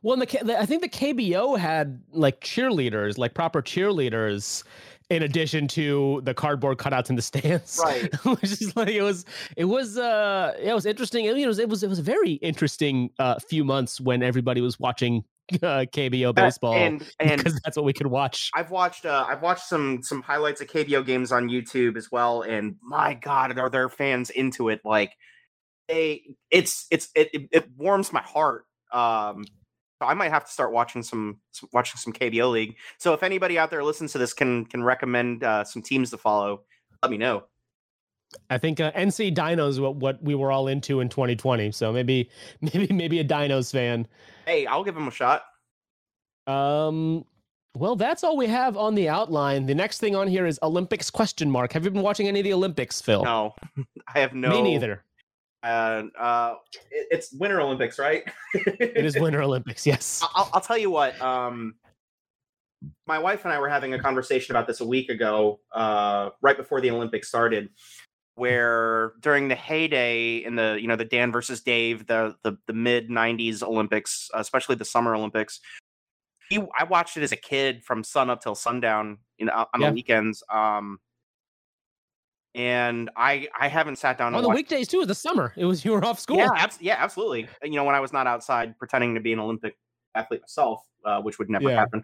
Well, 0.03 0.17
the, 0.17 0.57
I 0.59 0.65
think 0.65 0.81
the 0.81 0.89
KBO 0.89 1.57
had 1.57 2.01
like 2.11 2.41
cheerleaders, 2.41 3.17
like 3.17 3.33
proper 3.33 3.61
cheerleaders, 3.61 4.63
in 5.09 5.23
addition 5.23 5.67
to 5.67 6.21
the 6.23 6.33
cardboard 6.33 6.77
cutouts 6.77 7.09
in 7.09 7.15
the 7.15 7.21
stands. 7.21 7.79
Right. 7.83 8.13
Which 8.25 8.43
is 8.43 8.75
like 8.75 8.89
it 8.89 9.01
was 9.01 9.25
it 9.57 9.65
was 9.65 9.97
uh 9.97 10.53
it 10.59 10.73
was 10.73 10.85
interesting. 10.85 11.25
It 11.25 11.47
was 11.47 11.59
it 11.59 11.69
was 11.69 11.83
it 11.83 11.89
was 11.89 11.99
a 11.99 12.03
very 12.03 12.33
interesting 12.33 13.11
uh 13.19 13.39
few 13.39 13.63
months 13.63 13.99
when 13.99 14.23
everybody 14.23 14.61
was 14.61 14.79
watching 14.79 15.23
uh, 15.55 15.85
KBO 15.91 16.33
baseball 16.33 16.73
and, 16.73 17.03
and 17.19 17.37
because 17.37 17.59
that's 17.59 17.75
what 17.75 17.85
we 17.85 17.93
could 17.93 18.07
watch. 18.07 18.51
I've 18.53 18.71
watched 18.71 19.05
uh, 19.05 19.25
I've 19.27 19.41
watched 19.41 19.65
some 19.65 20.01
some 20.01 20.21
highlights 20.21 20.61
of 20.61 20.67
KBO 20.67 21.05
games 21.05 21.31
on 21.31 21.49
YouTube 21.49 21.97
as 21.97 22.11
well, 22.11 22.41
and 22.41 22.75
my 22.81 23.13
God, 23.15 23.57
are 23.59 23.69
there 23.69 23.89
fans 23.89 24.29
into 24.29 24.69
it? 24.69 24.81
Like, 24.85 25.13
they 25.87 26.23
it's 26.49 26.85
it's 26.89 27.09
it, 27.15 27.29
it 27.51 27.69
warms 27.75 28.13
my 28.13 28.21
heart 28.21 28.65
um, 28.91 29.45
so 30.01 30.07
I 30.07 30.15
might 30.15 30.31
have 30.31 30.45
to 30.45 30.51
start 30.51 30.71
watching 30.71 31.03
some, 31.03 31.37
some, 31.51 31.69
watching 31.73 31.97
some 31.97 32.11
KBO 32.11 32.51
league. 32.51 32.75
So 32.97 33.13
if 33.13 33.21
anybody 33.21 33.59
out 33.59 33.69
there 33.69 33.83
listens 33.83 34.11
to 34.13 34.17
this 34.17 34.33
can 34.33 34.65
can 34.65 34.83
recommend 34.83 35.43
uh, 35.43 35.63
some 35.63 35.83
teams 35.83 36.09
to 36.09 36.17
follow, 36.17 36.63
let 37.03 37.11
me 37.11 37.17
know. 37.17 37.43
I 38.49 38.57
think 38.57 38.79
uh, 38.79 38.91
NC 38.93 39.35
Dinos 39.35 39.79
what 39.79 39.97
what 39.97 40.23
we 40.23 40.33
were 40.33 40.51
all 40.51 40.67
into 40.67 41.01
in 41.01 41.09
2020. 41.09 41.71
So 41.71 41.91
maybe 41.91 42.31
maybe 42.61 42.91
maybe 42.91 43.19
a 43.19 43.23
Dinos 43.23 43.71
fan. 43.71 44.07
Hey, 44.47 44.65
I'll 44.65 44.83
give 44.83 44.97
him 44.97 45.07
a 45.07 45.11
shot. 45.11 45.43
Um. 46.47 47.25
Well, 47.77 47.95
that's 47.95 48.25
all 48.25 48.35
we 48.35 48.47
have 48.47 48.75
on 48.75 48.95
the 48.95 49.07
outline. 49.07 49.65
The 49.65 49.75
next 49.75 49.99
thing 49.99 50.13
on 50.13 50.27
here 50.27 50.45
is 50.45 50.59
Olympics 50.61 51.09
question 51.09 51.49
mark. 51.49 51.71
Have 51.71 51.85
you 51.85 51.91
been 51.91 52.01
watching 52.01 52.27
any 52.27 52.41
of 52.41 52.43
the 52.43 52.51
Olympics, 52.51 52.99
Phil? 53.01 53.23
No, 53.23 53.55
I 54.13 54.19
have 54.19 54.33
no. 54.33 54.49
Me 54.49 54.61
neither 54.61 55.05
and 55.63 56.11
uh, 56.17 56.55
it, 56.91 57.07
it's 57.11 57.33
Winter 57.33 57.61
Olympics, 57.61 57.99
right? 57.99 58.23
it 58.53 59.05
is 59.05 59.17
Winter 59.17 59.41
Olympics. 59.43 59.85
Yes. 59.85 60.23
I'll, 60.35 60.49
I'll 60.53 60.61
tell 60.61 60.77
you 60.77 60.89
what. 60.89 61.19
Um, 61.21 61.75
my 63.05 63.19
wife 63.19 63.45
and 63.45 63.53
I 63.53 63.59
were 63.59 63.69
having 63.69 63.93
a 63.93 63.99
conversation 63.99 64.55
about 64.55 64.67
this 64.67 64.81
a 64.81 64.85
week 64.85 65.09
ago, 65.09 65.59
uh, 65.71 66.29
right 66.41 66.57
before 66.57 66.81
the 66.81 66.89
Olympics 66.89 67.27
started, 67.27 67.69
where 68.35 69.13
during 69.19 69.47
the 69.47 69.55
heyday 69.55 70.37
in 70.37 70.55
the 70.55 70.77
you 70.81 70.87
know 70.87 70.95
the 70.95 71.05
Dan 71.05 71.31
versus 71.31 71.61
Dave, 71.61 72.07
the 72.07 72.35
the, 72.43 72.57
the 72.67 72.73
mid 72.73 73.09
'90s 73.09 73.61
Olympics, 73.61 74.29
especially 74.33 74.75
the 74.75 74.85
Summer 74.85 75.15
Olympics. 75.15 75.59
He, 76.49 76.59
I 76.77 76.83
watched 76.83 77.15
it 77.15 77.23
as 77.23 77.31
a 77.31 77.37
kid 77.37 77.83
from 77.83 78.03
sun 78.03 78.29
up 78.29 78.41
till 78.41 78.55
sundown, 78.55 79.19
you 79.37 79.45
know, 79.45 79.53
on 79.73 79.79
yeah. 79.79 79.87
the 79.87 79.93
weekends. 79.93 80.43
Um, 80.51 80.99
and 82.55 83.09
I 83.15 83.47
I 83.59 83.67
haven't 83.67 83.97
sat 83.97 84.17
down 84.17 84.35
on 84.35 84.43
the 84.43 84.49
weekdays 84.49 84.87
too. 84.87 85.05
The 85.05 85.15
summer. 85.15 85.53
It 85.55 85.65
was 85.65 85.85
you 85.85 85.91
were 85.91 86.03
off 86.03 86.19
school. 86.19 86.37
Yeah, 86.37 86.49
abs- 86.55 86.79
yeah, 86.81 86.95
absolutely. 86.97 87.47
You 87.63 87.71
know, 87.71 87.83
when 87.83 87.95
I 87.95 87.99
was 87.99 88.11
not 88.11 88.27
outside 88.27 88.77
pretending 88.77 89.15
to 89.15 89.21
be 89.21 89.33
an 89.33 89.39
Olympic 89.39 89.77
athlete 90.15 90.41
myself, 90.41 90.81
uh, 91.05 91.21
which 91.21 91.39
would 91.39 91.49
never 91.49 91.69
Yeah. 91.69 91.75
happen. 91.77 92.03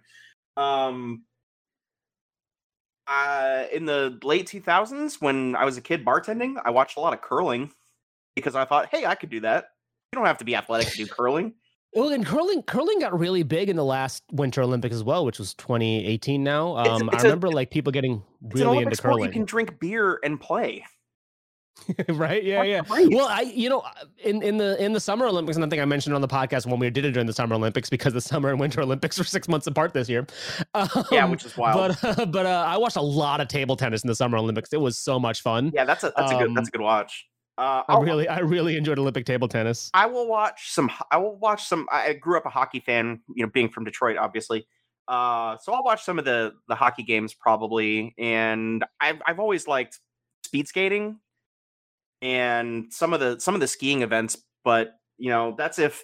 Um, 0.55 1.23
uh, 3.07 3.65
in 3.71 3.85
the 3.85 4.17
late 4.23 4.47
2000s, 4.47 5.21
when 5.21 5.55
I 5.55 5.65
was 5.65 5.77
a 5.77 5.81
kid 5.81 6.03
bartending, 6.05 6.55
I 6.63 6.71
watched 6.71 6.97
a 6.97 6.99
lot 6.99 7.13
of 7.13 7.21
curling 7.21 7.71
because 8.35 8.55
I 8.55 8.65
thought, 8.65 8.87
hey, 8.89 9.05
I 9.05 9.15
could 9.15 9.29
do 9.29 9.41
that. 9.41 9.69
You 10.11 10.17
don't 10.17 10.25
have 10.25 10.37
to 10.39 10.45
be 10.45 10.55
athletic 10.55 10.89
to 10.89 10.97
do 10.97 11.07
curling. 11.07 11.53
Well, 11.97 12.09
and 12.09 12.25
curling, 12.25 12.63
curling 12.63 12.99
got 12.99 13.17
really 13.17 13.43
big 13.43 13.69
in 13.69 13.75
the 13.75 13.83
last 13.85 14.23
Winter 14.31 14.61
Olympics 14.61 14.95
as 14.95 15.03
well, 15.03 15.25
which 15.25 15.39
was 15.39 15.53
2018. 15.55 16.43
Now, 16.43 16.79
It's- 16.79 17.01
um, 17.01 17.09
it's 17.11 17.17
I 17.23 17.27
a- 17.27 17.29
remember 17.29 17.49
like 17.49 17.71
people 17.71 17.91
getting 17.91 18.23
really 18.41 18.83
into 18.83 18.95
curling, 19.01 19.25
You 19.25 19.31
can 19.31 19.45
drink 19.45 19.79
beer 19.79 20.19
and 20.23 20.39
play. 20.39 20.83
right? 22.09 22.43
Yeah, 22.43 22.63
yeah. 22.63 22.81
Well, 22.89 23.27
I, 23.29 23.41
you 23.41 23.69
know, 23.69 23.83
in 24.23 24.41
in 24.41 24.57
the 24.57 24.83
in 24.83 24.93
the 24.93 24.99
Summer 24.99 25.27
Olympics, 25.27 25.55
and 25.57 25.63
I 25.63 25.69
think 25.69 25.79
I 25.79 25.85
mentioned 25.85 26.15
on 26.15 26.21
the 26.21 26.27
podcast 26.27 26.65
when 26.65 26.79
we 26.79 26.89
did 26.89 27.05
it 27.05 27.11
during 27.11 27.27
the 27.27 27.33
Summer 27.33 27.53
Olympics 27.55 27.87
because 27.87 28.13
the 28.13 28.19
Summer 28.21 28.49
and 28.49 28.59
Winter 28.59 28.81
Olympics 28.81 29.17
were 29.19 29.23
six 29.23 29.47
months 29.47 29.67
apart 29.67 29.93
this 29.93 30.09
year. 30.09 30.25
yeah, 31.11 31.23
Um, 31.25 31.29
which 31.31 31.45
is 31.45 31.55
wild. 31.55 31.95
But 32.01 32.31
but 32.31 32.45
uh, 32.47 32.65
I 32.67 32.77
watched 32.77 32.95
a 32.97 33.01
lot 33.01 33.41
of 33.41 33.47
table 33.47 33.75
tennis 33.75 34.03
in 34.03 34.07
the 34.07 34.15
Summer 34.15 34.39
Olympics. 34.39 34.73
It 34.73 34.81
was 34.81 34.97
so 34.97 35.19
much 35.19 35.41
fun. 35.43 35.71
yeah, 35.73 35.85
that's 35.85 36.03
a 36.03 36.11
that's 36.17 36.31
a 36.31 36.35
good 36.35 36.49
that's 36.55 36.65
um, 36.67 36.69
a 36.69 36.71
good 36.71 36.81
watch. 36.81 37.25
Uh, 37.57 37.83
I 37.87 37.99
really 37.99 38.27
I 38.27 38.39
really 38.39 38.77
enjoyed 38.77 38.99
Olympic 38.99 39.25
table 39.25 39.47
tennis. 39.47 39.89
I 39.93 40.05
will 40.05 40.27
watch 40.27 40.71
some. 40.71 40.91
I 41.11 41.17
will 41.17 41.37
watch 41.37 41.65
some. 41.65 41.87
I 41.91 42.13
grew 42.13 42.37
up 42.37 42.45
a 42.45 42.49
hockey 42.49 42.79
fan, 42.79 43.21
you 43.35 43.43
know, 43.43 43.51
being 43.51 43.69
from 43.69 43.83
Detroit, 43.83 44.17
obviously. 44.17 44.67
Uh, 45.07 45.57
so 45.61 45.73
I'll 45.73 45.83
watch 45.83 46.03
some 46.03 46.19
of 46.19 46.25
the 46.25 46.53
the 46.67 46.75
hockey 46.75 47.03
games 47.03 47.33
probably, 47.33 48.13
and 48.17 48.85
I've 49.01 49.21
I've 49.25 49.39
always 49.39 49.67
liked 49.67 49.99
speed 50.45 50.67
skating 50.67 51.19
and 52.21 52.91
some 52.91 53.13
of 53.13 53.19
the 53.19 53.39
some 53.39 53.55
of 53.55 53.61
the 53.61 53.67
skiing 53.67 54.03
events. 54.03 54.37
But 54.63 54.91
you 55.17 55.29
know, 55.29 55.55
that's 55.57 55.79
if 55.79 56.03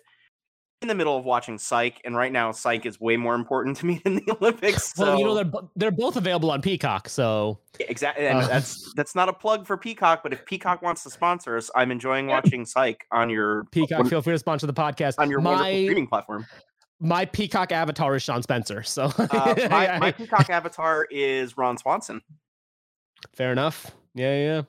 in 0.83 0.87
the 0.87 0.93
middle 0.95 1.17
of 1.17 1.25
watching 1.25 1.57
Psych, 1.57 1.99
and 2.05 2.15
right 2.15 2.31
now 2.31 2.51
Psych 2.51 2.85
is 2.85 2.99
way 3.01 3.17
more 3.17 3.33
important 3.33 3.77
to 3.77 3.85
me 3.87 3.99
than 4.03 4.15
the 4.15 4.37
Olympics. 4.39 4.93
So 4.93 5.05
Well, 5.05 5.17
you 5.19 5.25
know 5.25 5.33
they're 5.35 5.51
they're 5.75 5.91
both 5.91 6.15
available 6.15 6.51
on 6.51 6.61
Peacock, 6.61 7.09
so 7.09 7.57
exactly, 7.79 8.27
and 8.27 8.37
Uh, 8.39 8.47
that's 8.47 8.93
that's 8.93 9.15
not 9.15 9.29
a 9.29 9.33
plug 9.33 9.65
for 9.65 9.75
Peacock, 9.77 10.21
but 10.21 10.31
if 10.33 10.45
Peacock 10.45 10.83
wants 10.83 11.01
to 11.03 11.09
sponsor 11.09 11.57
us, 11.57 11.71
I'm 11.75 11.89
enjoying 11.89 12.27
watching 12.27 12.65
Psych 12.65 13.05
on 13.11 13.31
your 13.31 13.63
Peacock, 13.71 14.05
feel 14.07 14.21
free 14.21 14.33
to 14.35 14.39
sponsor 14.39 14.67
the 14.67 14.73
podcast. 14.73 15.15
on 15.17 15.31
your 15.31 15.39
wonderful 15.39 15.63
my 15.71 15.83
streaming 15.83 16.07
platform. 16.07 16.45
my 16.99 17.25
Peacock 17.25 17.71
avatar 17.71 18.15
is 18.15 18.21
Shawn 18.21 18.43
Spencer, 18.43 18.83
so 18.83 19.05
Uh, 19.17 19.55
my, 19.71 19.97
my 19.99 20.11
Peacock 20.11 20.49
avatar 20.49 21.07
is 21.09 21.57
Ron 21.57 21.77
Swanson. 21.77 22.21
fair 23.35 23.51
enough. 23.51 23.91
Yeah, 24.15 24.61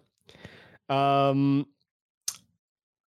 yeah. 0.89 1.29
Um, 1.29 1.67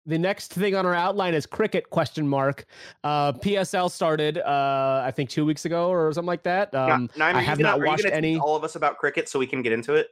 the 0.07 0.19
next 0.19 0.53
thing 0.53 0.75
on 0.75 0.87
our 0.87 0.95
outline 0.95 1.35
is 1.35 1.47
cricket 1.47 1.91
question 1.91 2.27
mark. 2.27 2.65
Uh, 3.05 3.33
PSL 3.33 3.91
started, 3.91 4.39
uh, 4.39 5.03
I 5.05 5.11
think 5.11 5.29
two 5.31 5.45
weeks 5.45 5.65
ago 5.65 5.89
or 5.89 6.13
something 6.13 6.27
like 6.27 6.45
that. 6.45 6.75
Um, 6.75 7.11
Now- 7.17 7.27
I 7.27 7.41
have 7.41 7.59
gonna- 7.59 7.77
not 7.79 7.87
watched 7.87 8.05
any- 8.07 8.39
All 8.39 8.57
of 8.57 8.65
us 8.65 8.77
about 8.77 8.99
cricket, 8.99 9.29
so 9.29 9.39
we 9.39 9.47
can 9.47 9.63
get 9.63 9.73
into 9.73 9.95
it. 9.95 10.11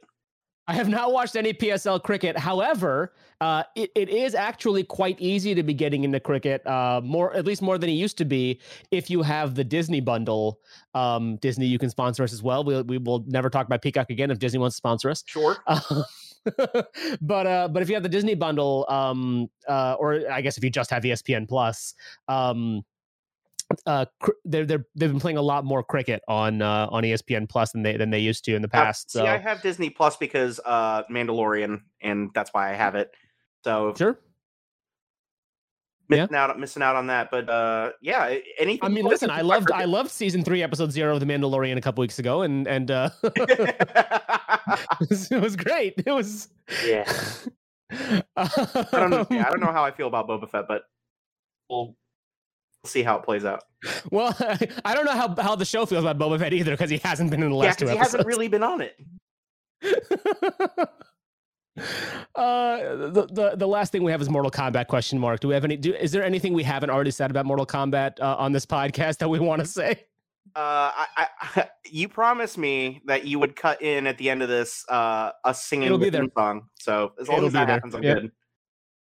I 0.67 0.73
have 0.73 0.89
not 0.89 1.13
watched 1.13 1.35
any 1.35 1.53
PSL 1.53 1.99
cricket. 1.99 2.35
However, 2.35 3.13
uh, 3.39 3.63
it, 3.75 3.91
it 3.93 4.09
is 4.09 4.33
actually 4.33 4.83
quite 4.83 5.15
easy 5.21 5.53
to 5.53 5.61
be 5.61 5.75
getting 5.75 6.03
into 6.03 6.19
cricket, 6.19 6.65
uh, 6.65 7.01
more 7.03 7.35
at 7.35 7.45
least 7.45 7.61
more 7.61 7.77
than 7.77 7.87
it 7.87 7.93
used 7.93 8.17
to 8.17 8.25
be. 8.25 8.59
If 8.89 9.07
you 9.11 9.21
have 9.21 9.53
the 9.53 9.63
Disney 9.63 10.01
bundle, 10.01 10.59
um, 10.95 11.35
Disney, 11.35 11.67
you 11.67 11.77
can 11.77 11.91
sponsor 11.91 12.23
us 12.23 12.33
as 12.33 12.41
well. 12.41 12.63
We 12.63 12.81
we 12.81 12.97
will 12.97 13.23
never 13.27 13.47
talk 13.47 13.67
about 13.67 13.83
Peacock 13.83 14.09
again 14.09 14.31
if 14.31 14.39
Disney 14.39 14.57
wants 14.59 14.75
to 14.75 14.77
sponsor 14.77 15.09
us. 15.11 15.23
Sure. 15.27 15.55
Um, 15.67 16.03
but 17.21 17.47
uh, 17.47 17.67
but 17.67 17.81
if 17.81 17.89
you 17.89 17.95
have 17.95 18.03
the 18.03 18.09
Disney 18.09 18.35
bundle, 18.35 18.85
um, 18.89 19.49
uh, 19.67 19.95
or 19.99 20.29
I 20.31 20.41
guess 20.41 20.57
if 20.57 20.63
you 20.63 20.69
just 20.69 20.89
have 20.91 21.03
ESPN 21.03 21.47
Plus, 21.47 21.93
um, 22.27 22.83
uh, 23.85 24.05
cr- 24.19 24.31
they're 24.45 24.65
they're 24.65 24.85
they've 24.95 25.11
been 25.11 25.19
playing 25.19 25.37
a 25.37 25.41
lot 25.41 25.65
more 25.65 25.83
cricket 25.83 26.21
on 26.27 26.61
uh, 26.61 26.87
on 26.91 27.03
ESPN 27.03 27.49
Plus 27.49 27.71
than 27.71 27.83
they 27.83 27.97
than 27.97 28.09
they 28.09 28.19
used 28.19 28.45
to 28.45 28.55
in 28.55 28.61
the 28.61 28.67
Uh, 28.67 28.71
past. 28.71 29.11
See, 29.11 29.19
So 29.19 29.25
I 29.25 29.37
have 29.37 29.61
Disney 29.61 29.89
Plus 29.89 30.17
because 30.17 30.59
uh, 30.65 31.03
Mandalorian, 31.11 31.81
and 32.01 32.29
that's 32.33 32.53
why 32.53 32.71
I 32.71 32.75
have 32.75 32.95
it. 32.95 33.11
So 33.63 33.93
sure. 33.97 34.19
Yeah. 36.07 36.21
missing 36.23 36.35
out 36.35 36.59
missing 36.59 36.83
out 36.83 36.95
on 36.95 37.07
that. 37.07 37.31
But 37.31 37.49
uh, 37.49 37.91
yeah, 38.01 38.35
anything. 38.59 38.79
I 38.83 38.89
mean, 38.89 39.05
listen, 39.05 39.29
I 39.29 39.41
loved 39.41 39.71
I 39.71 39.85
loved 39.85 40.11
season 40.11 40.43
three, 40.43 40.61
episode 40.63 40.91
zero 40.91 41.13
of 41.15 41.19
The 41.19 41.25
Mandalorian 41.25 41.77
a 41.77 41.81
couple 41.81 42.01
weeks 42.01 42.19
ago, 42.19 42.41
and 42.43 42.67
and 42.67 42.91
uh, 42.91 43.09
it, 45.01 45.41
was, 45.41 45.55
great. 45.55 45.95
It 46.05 46.11
was. 46.11 46.49
yeah. 46.85 47.11
I 48.37 48.87
don't 48.91 49.09
know. 49.09 49.25
Yeah, 49.29 49.41
I 49.47 49.49
don't 49.49 49.55
Um, 49.55 49.59
know 49.61 49.71
how 49.71 49.83
I 49.83 49.91
feel 49.91 50.07
about 50.07 50.27
Boba 50.27 50.49
Fett, 50.49 50.67
but 50.67 50.83
we'll 51.69 51.95
see 52.85 53.03
how 53.03 53.17
it 53.17 53.23
plays 53.23 53.45
out. 53.45 53.63
Well, 54.11 54.35
I 54.83 54.93
don't 54.95 55.05
know 55.05 55.11
how, 55.13 55.35
how 55.41 55.55
the 55.55 55.65
show 55.65 55.85
feels 55.85 56.03
about 56.03 56.17
Boba 56.17 56.39
Fett 56.39 56.53
either 56.53 56.71
because 56.71 56.89
he 56.89 56.97
hasn't 56.97 57.29
been 57.31 57.43
in 57.43 57.49
the 57.51 57.55
Yeah, 57.55 57.61
last 57.63 57.79
two 57.79 57.85
because 57.85 57.93
he 57.95 57.99
episodes. 57.99 58.13
hasn't 58.15 58.27
really 58.27 58.47
been 58.47 58.63
on 58.63 58.81
it. 58.81 58.95
Uh, 61.77 62.77
the, 63.07 63.27
the 63.31 63.53
the 63.57 63.67
last 63.67 63.91
thing 63.91 64.03
we 64.03 64.11
have 64.11 64.21
is 64.21 64.29
Mortal 64.29 64.51
Kombat 64.51 64.87
question 64.87 65.19
mark. 65.19 65.39
Do 65.39 65.47
we 65.47 65.53
have 65.53 65.63
any? 65.63 65.77
Do, 65.77 65.93
is 65.93 66.11
there 66.11 66.23
anything 66.23 66.53
we 66.53 66.63
haven't 66.63 66.89
already 66.89 67.11
said 67.11 67.31
about 67.31 67.45
Mortal 67.45 67.65
Kombat 67.65 68.19
uh, 68.19 68.35
on 68.37 68.51
this 68.51 68.65
podcast 68.65 69.17
that 69.19 69.29
we 69.29 69.39
want 69.39 69.59
to 69.61 69.65
say? 69.67 70.05
Uh, 70.55 70.91
I, 71.17 71.27
I, 71.55 71.67
you 71.85 72.07
promised 72.07 72.57
me 72.57 73.01
that 73.05 73.25
you 73.25 73.39
would 73.39 73.55
cut 73.55 73.81
in 73.81 74.07
at 74.07 74.17
the 74.17 74.29
end 74.29 74.41
of 74.41 74.47
this 74.49 74.85
uh, 74.89 75.31
us 75.43 75.65
singing 75.65 75.87
It'll 75.87 75.97
be 75.97 76.05
the 76.05 76.19
there. 76.19 76.27
song. 76.37 76.69
So 76.79 77.13
as 77.19 77.27
long 77.27 77.37
It'll 77.37 77.47
as 77.47 77.53
that 77.53 77.65
there. 77.65 77.75
happens, 77.75 77.95
I'm 77.95 78.03
Yep. 78.03 78.17
good. 78.21 78.31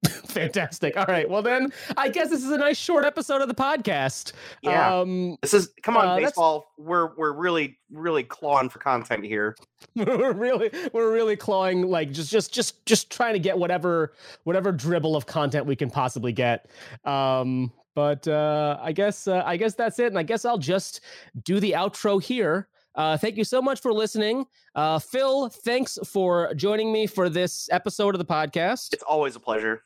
Fantastic. 0.27 0.97
All 0.97 1.07
right. 1.07 1.29
Well, 1.29 1.43
then 1.43 1.73
I 1.97 2.09
guess 2.09 2.31
this 2.31 2.45
is 2.45 2.51
a 2.51 2.59
nice 2.59 2.77
short 2.77 3.05
episode 3.05 3.43
of 3.43 3.49
the 3.49 3.55
podcast. 3.55 4.33
Yeah. 4.63 4.99
Um, 5.01 5.37
This 5.43 5.55
is 5.55 5.73
come 5.83 5.97
on, 5.97 6.07
Uh, 6.07 6.15
that's- 6.17 6.31
baseball. 6.33 6.67
We're 6.79 7.15
we're 7.17 7.33
really 7.33 7.79
really 7.91 8.25
clawing 8.25 8.69
for 8.69 8.79
content 8.81 9.25
here. 9.25 9.57
we're 9.95 10.33
really 10.33 10.71
we're 10.93 11.13
really 11.13 11.37
clawing 11.37 11.83
like 11.89 12.11
just 12.11 12.31
just 12.31 12.53
just 12.53 12.85
just 12.87 13.11
trying 13.11 13.35
to 13.35 13.39
get 13.39 13.57
whatever 13.59 14.13
whatever 14.45 14.73
dribble 14.73 15.15
of 15.15 15.27
content 15.27 15.67
we 15.67 15.77
can 15.77 15.91
possibly 15.91 16.33
get 16.33 16.69
um 17.05 17.71
but 17.95 18.27
uh 18.27 18.79
i 18.81 18.91
guess 18.93 19.29
uh, 19.29 19.43
i 19.45 19.57
guess 19.59 19.75
that's 19.75 19.99
it 19.99 20.07
and 20.07 20.19
i 20.19 20.23
guess 20.23 20.45
i'll 20.47 20.59
just 20.59 21.03
do 21.45 21.61
the 21.61 21.73
outro 21.73 22.21
here 22.21 22.67
uh, 22.97 23.17
thank 23.19 23.37
you 23.37 23.43
so 23.43 23.61
much 23.61 23.81
for 23.81 23.93
listening. 23.93 24.47
Uh, 24.77 25.01
Phil, 25.01 25.49
thanks 25.49 25.99
for 26.07 26.55
joining 26.55 26.93
me 26.93 27.09
for 27.09 27.29
this 27.29 27.69
episode 27.73 28.15
of 28.15 28.21
the 28.21 28.25
podcast. 28.25 28.93
It's 28.93 29.03
always 29.03 29.35
a 29.35 29.41
pleasure. 29.41 29.83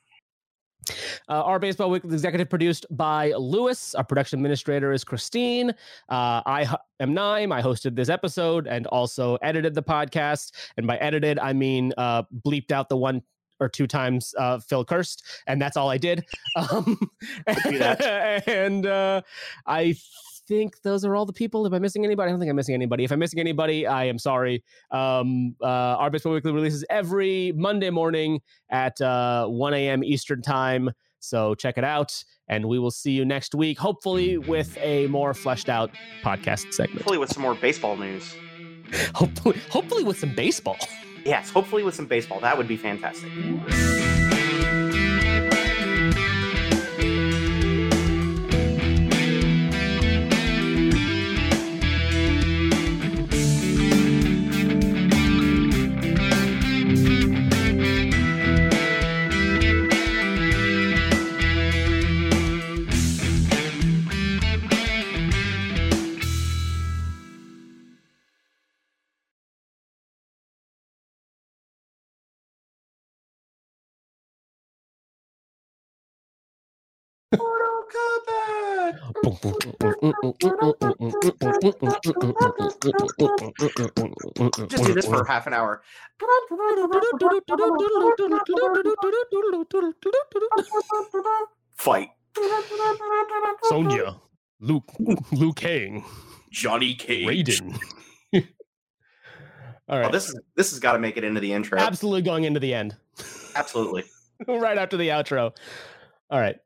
Uh, 1.28 1.42
our 1.42 1.58
Baseball 1.58 1.90
Weekly 1.90 2.12
executive 2.12 2.48
produced 2.48 2.86
by 2.90 3.32
Lewis. 3.32 3.94
Our 3.94 4.04
production 4.04 4.38
administrator 4.38 4.92
is 4.92 5.04
Christine. 5.04 5.70
Uh, 6.08 6.42
I 6.46 6.62
h- 6.62 6.78
am 7.00 7.12
Naim. 7.14 7.52
I 7.52 7.60
hosted 7.60 7.94
this 7.94 8.08
episode 8.08 8.66
and 8.66 8.86
also 8.86 9.36
edited 9.42 9.74
the 9.74 9.82
podcast. 9.82 10.52
And 10.76 10.86
by 10.86 10.96
edited, 10.96 11.38
I 11.38 11.52
mean 11.52 11.92
uh, 11.98 12.22
bleeped 12.46 12.72
out 12.72 12.88
the 12.88 12.96
one 12.96 13.22
or 13.60 13.68
two 13.68 13.86
times 13.86 14.34
uh, 14.38 14.58
Phil 14.60 14.84
cursed, 14.84 15.24
and 15.46 15.60
that's 15.60 15.76
all 15.76 15.90
I 15.90 15.98
did. 15.98 16.24
Um, 16.56 16.98
and 17.46 18.86
uh, 18.86 19.22
I 19.66 19.96
think 20.48 20.80
those 20.82 21.04
are 21.04 21.14
all 21.14 21.26
the 21.26 21.32
people. 21.32 21.64
Am 21.66 21.74
I 21.74 21.78
missing 21.78 22.04
anybody? 22.04 22.28
I 22.28 22.32
don't 22.32 22.40
think 22.40 22.50
I'm 22.50 22.56
missing 22.56 22.74
anybody. 22.74 23.04
If 23.04 23.12
I'm 23.12 23.18
missing 23.18 23.38
anybody, 23.38 23.86
I 23.86 24.04
am 24.04 24.18
sorry. 24.18 24.64
Um, 24.90 25.54
uh, 25.62 25.66
our 25.66 26.10
Baseball 26.10 26.32
Weekly 26.32 26.52
releases 26.52 26.84
every 26.90 27.52
Monday 27.54 27.90
morning 27.90 28.40
at 28.70 29.00
uh, 29.00 29.46
1 29.46 29.74
a.m. 29.74 30.02
Eastern 30.02 30.42
Time. 30.42 30.90
So 31.20 31.54
check 31.54 31.78
it 31.78 31.84
out. 31.84 32.24
And 32.48 32.64
we 32.64 32.78
will 32.78 32.90
see 32.90 33.10
you 33.12 33.24
next 33.24 33.54
week, 33.54 33.78
hopefully 33.78 34.38
with 34.38 34.76
a 34.78 35.06
more 35.08 35.34
fleshed 35.34 35.68
out 35.68 35.90
podcast 36.22 36.72
segment. 36.72 37.02
Hopefully 37.02 37.18
with 37.18 37.32
some 37.32 37.42
more 37.42 37.54
baseball 37.54 37.96
news. 37.96 38.34
Hopefully, 39.14 39.60
hopefully 39.68 40.02
with 40.02 40.18
some 40.18 40.34
baseball. 40.34 40.78
Yes, 41.22 41.50
hopefully 41.50 41.82
with 41.82 41.94
some 41.94 42.06
baseball. 42.06 42.40
That 42.40 42.56
would 42.56 42.66
be 42.66 42.78
fantastic. 42.78 43.30
Just 84.68 84.84
do 84.84 84.94
this 84.94 85.06
for 85.06 85.24
half 85.24 85.46
an 85.46 85.54
hour. 85.54 85.82
Fight. 91.76 92.10
Sonya, 93.64 94.16
Liu, 94.60 94.82
Liu 95.32 95.52
Kang, 95.52 96.04
Johnny 96.50 96.94
Cage. 96.94 97.26
Raiden. 97.26 97.78
All 99.88 99.98
right. 99.98 100.08
Oh, 100.08 100.12
this 100.12 100.28
is 100.28 100.38
this 100.54 100.70
has 100.70 100.78
got 100.80 100.92
to 100.92 100.98
make 100.98 101.16
it 101.16 101.24
into 101.24 101.40
the 101.40 101.52
intro. 101.52 101.78
absolutely 101.78 102.22
going 102.22 102.44
into 102.44 102.60
the 102.60 102.74
end, 102.74 102.96
Absolutely. 103.54 104.04
right 104.48 104.78
after 104.78 104.96
the 104.96 105.08
outro. 105.08 105.56
All 106.30 106.40
right. 106.40 106.56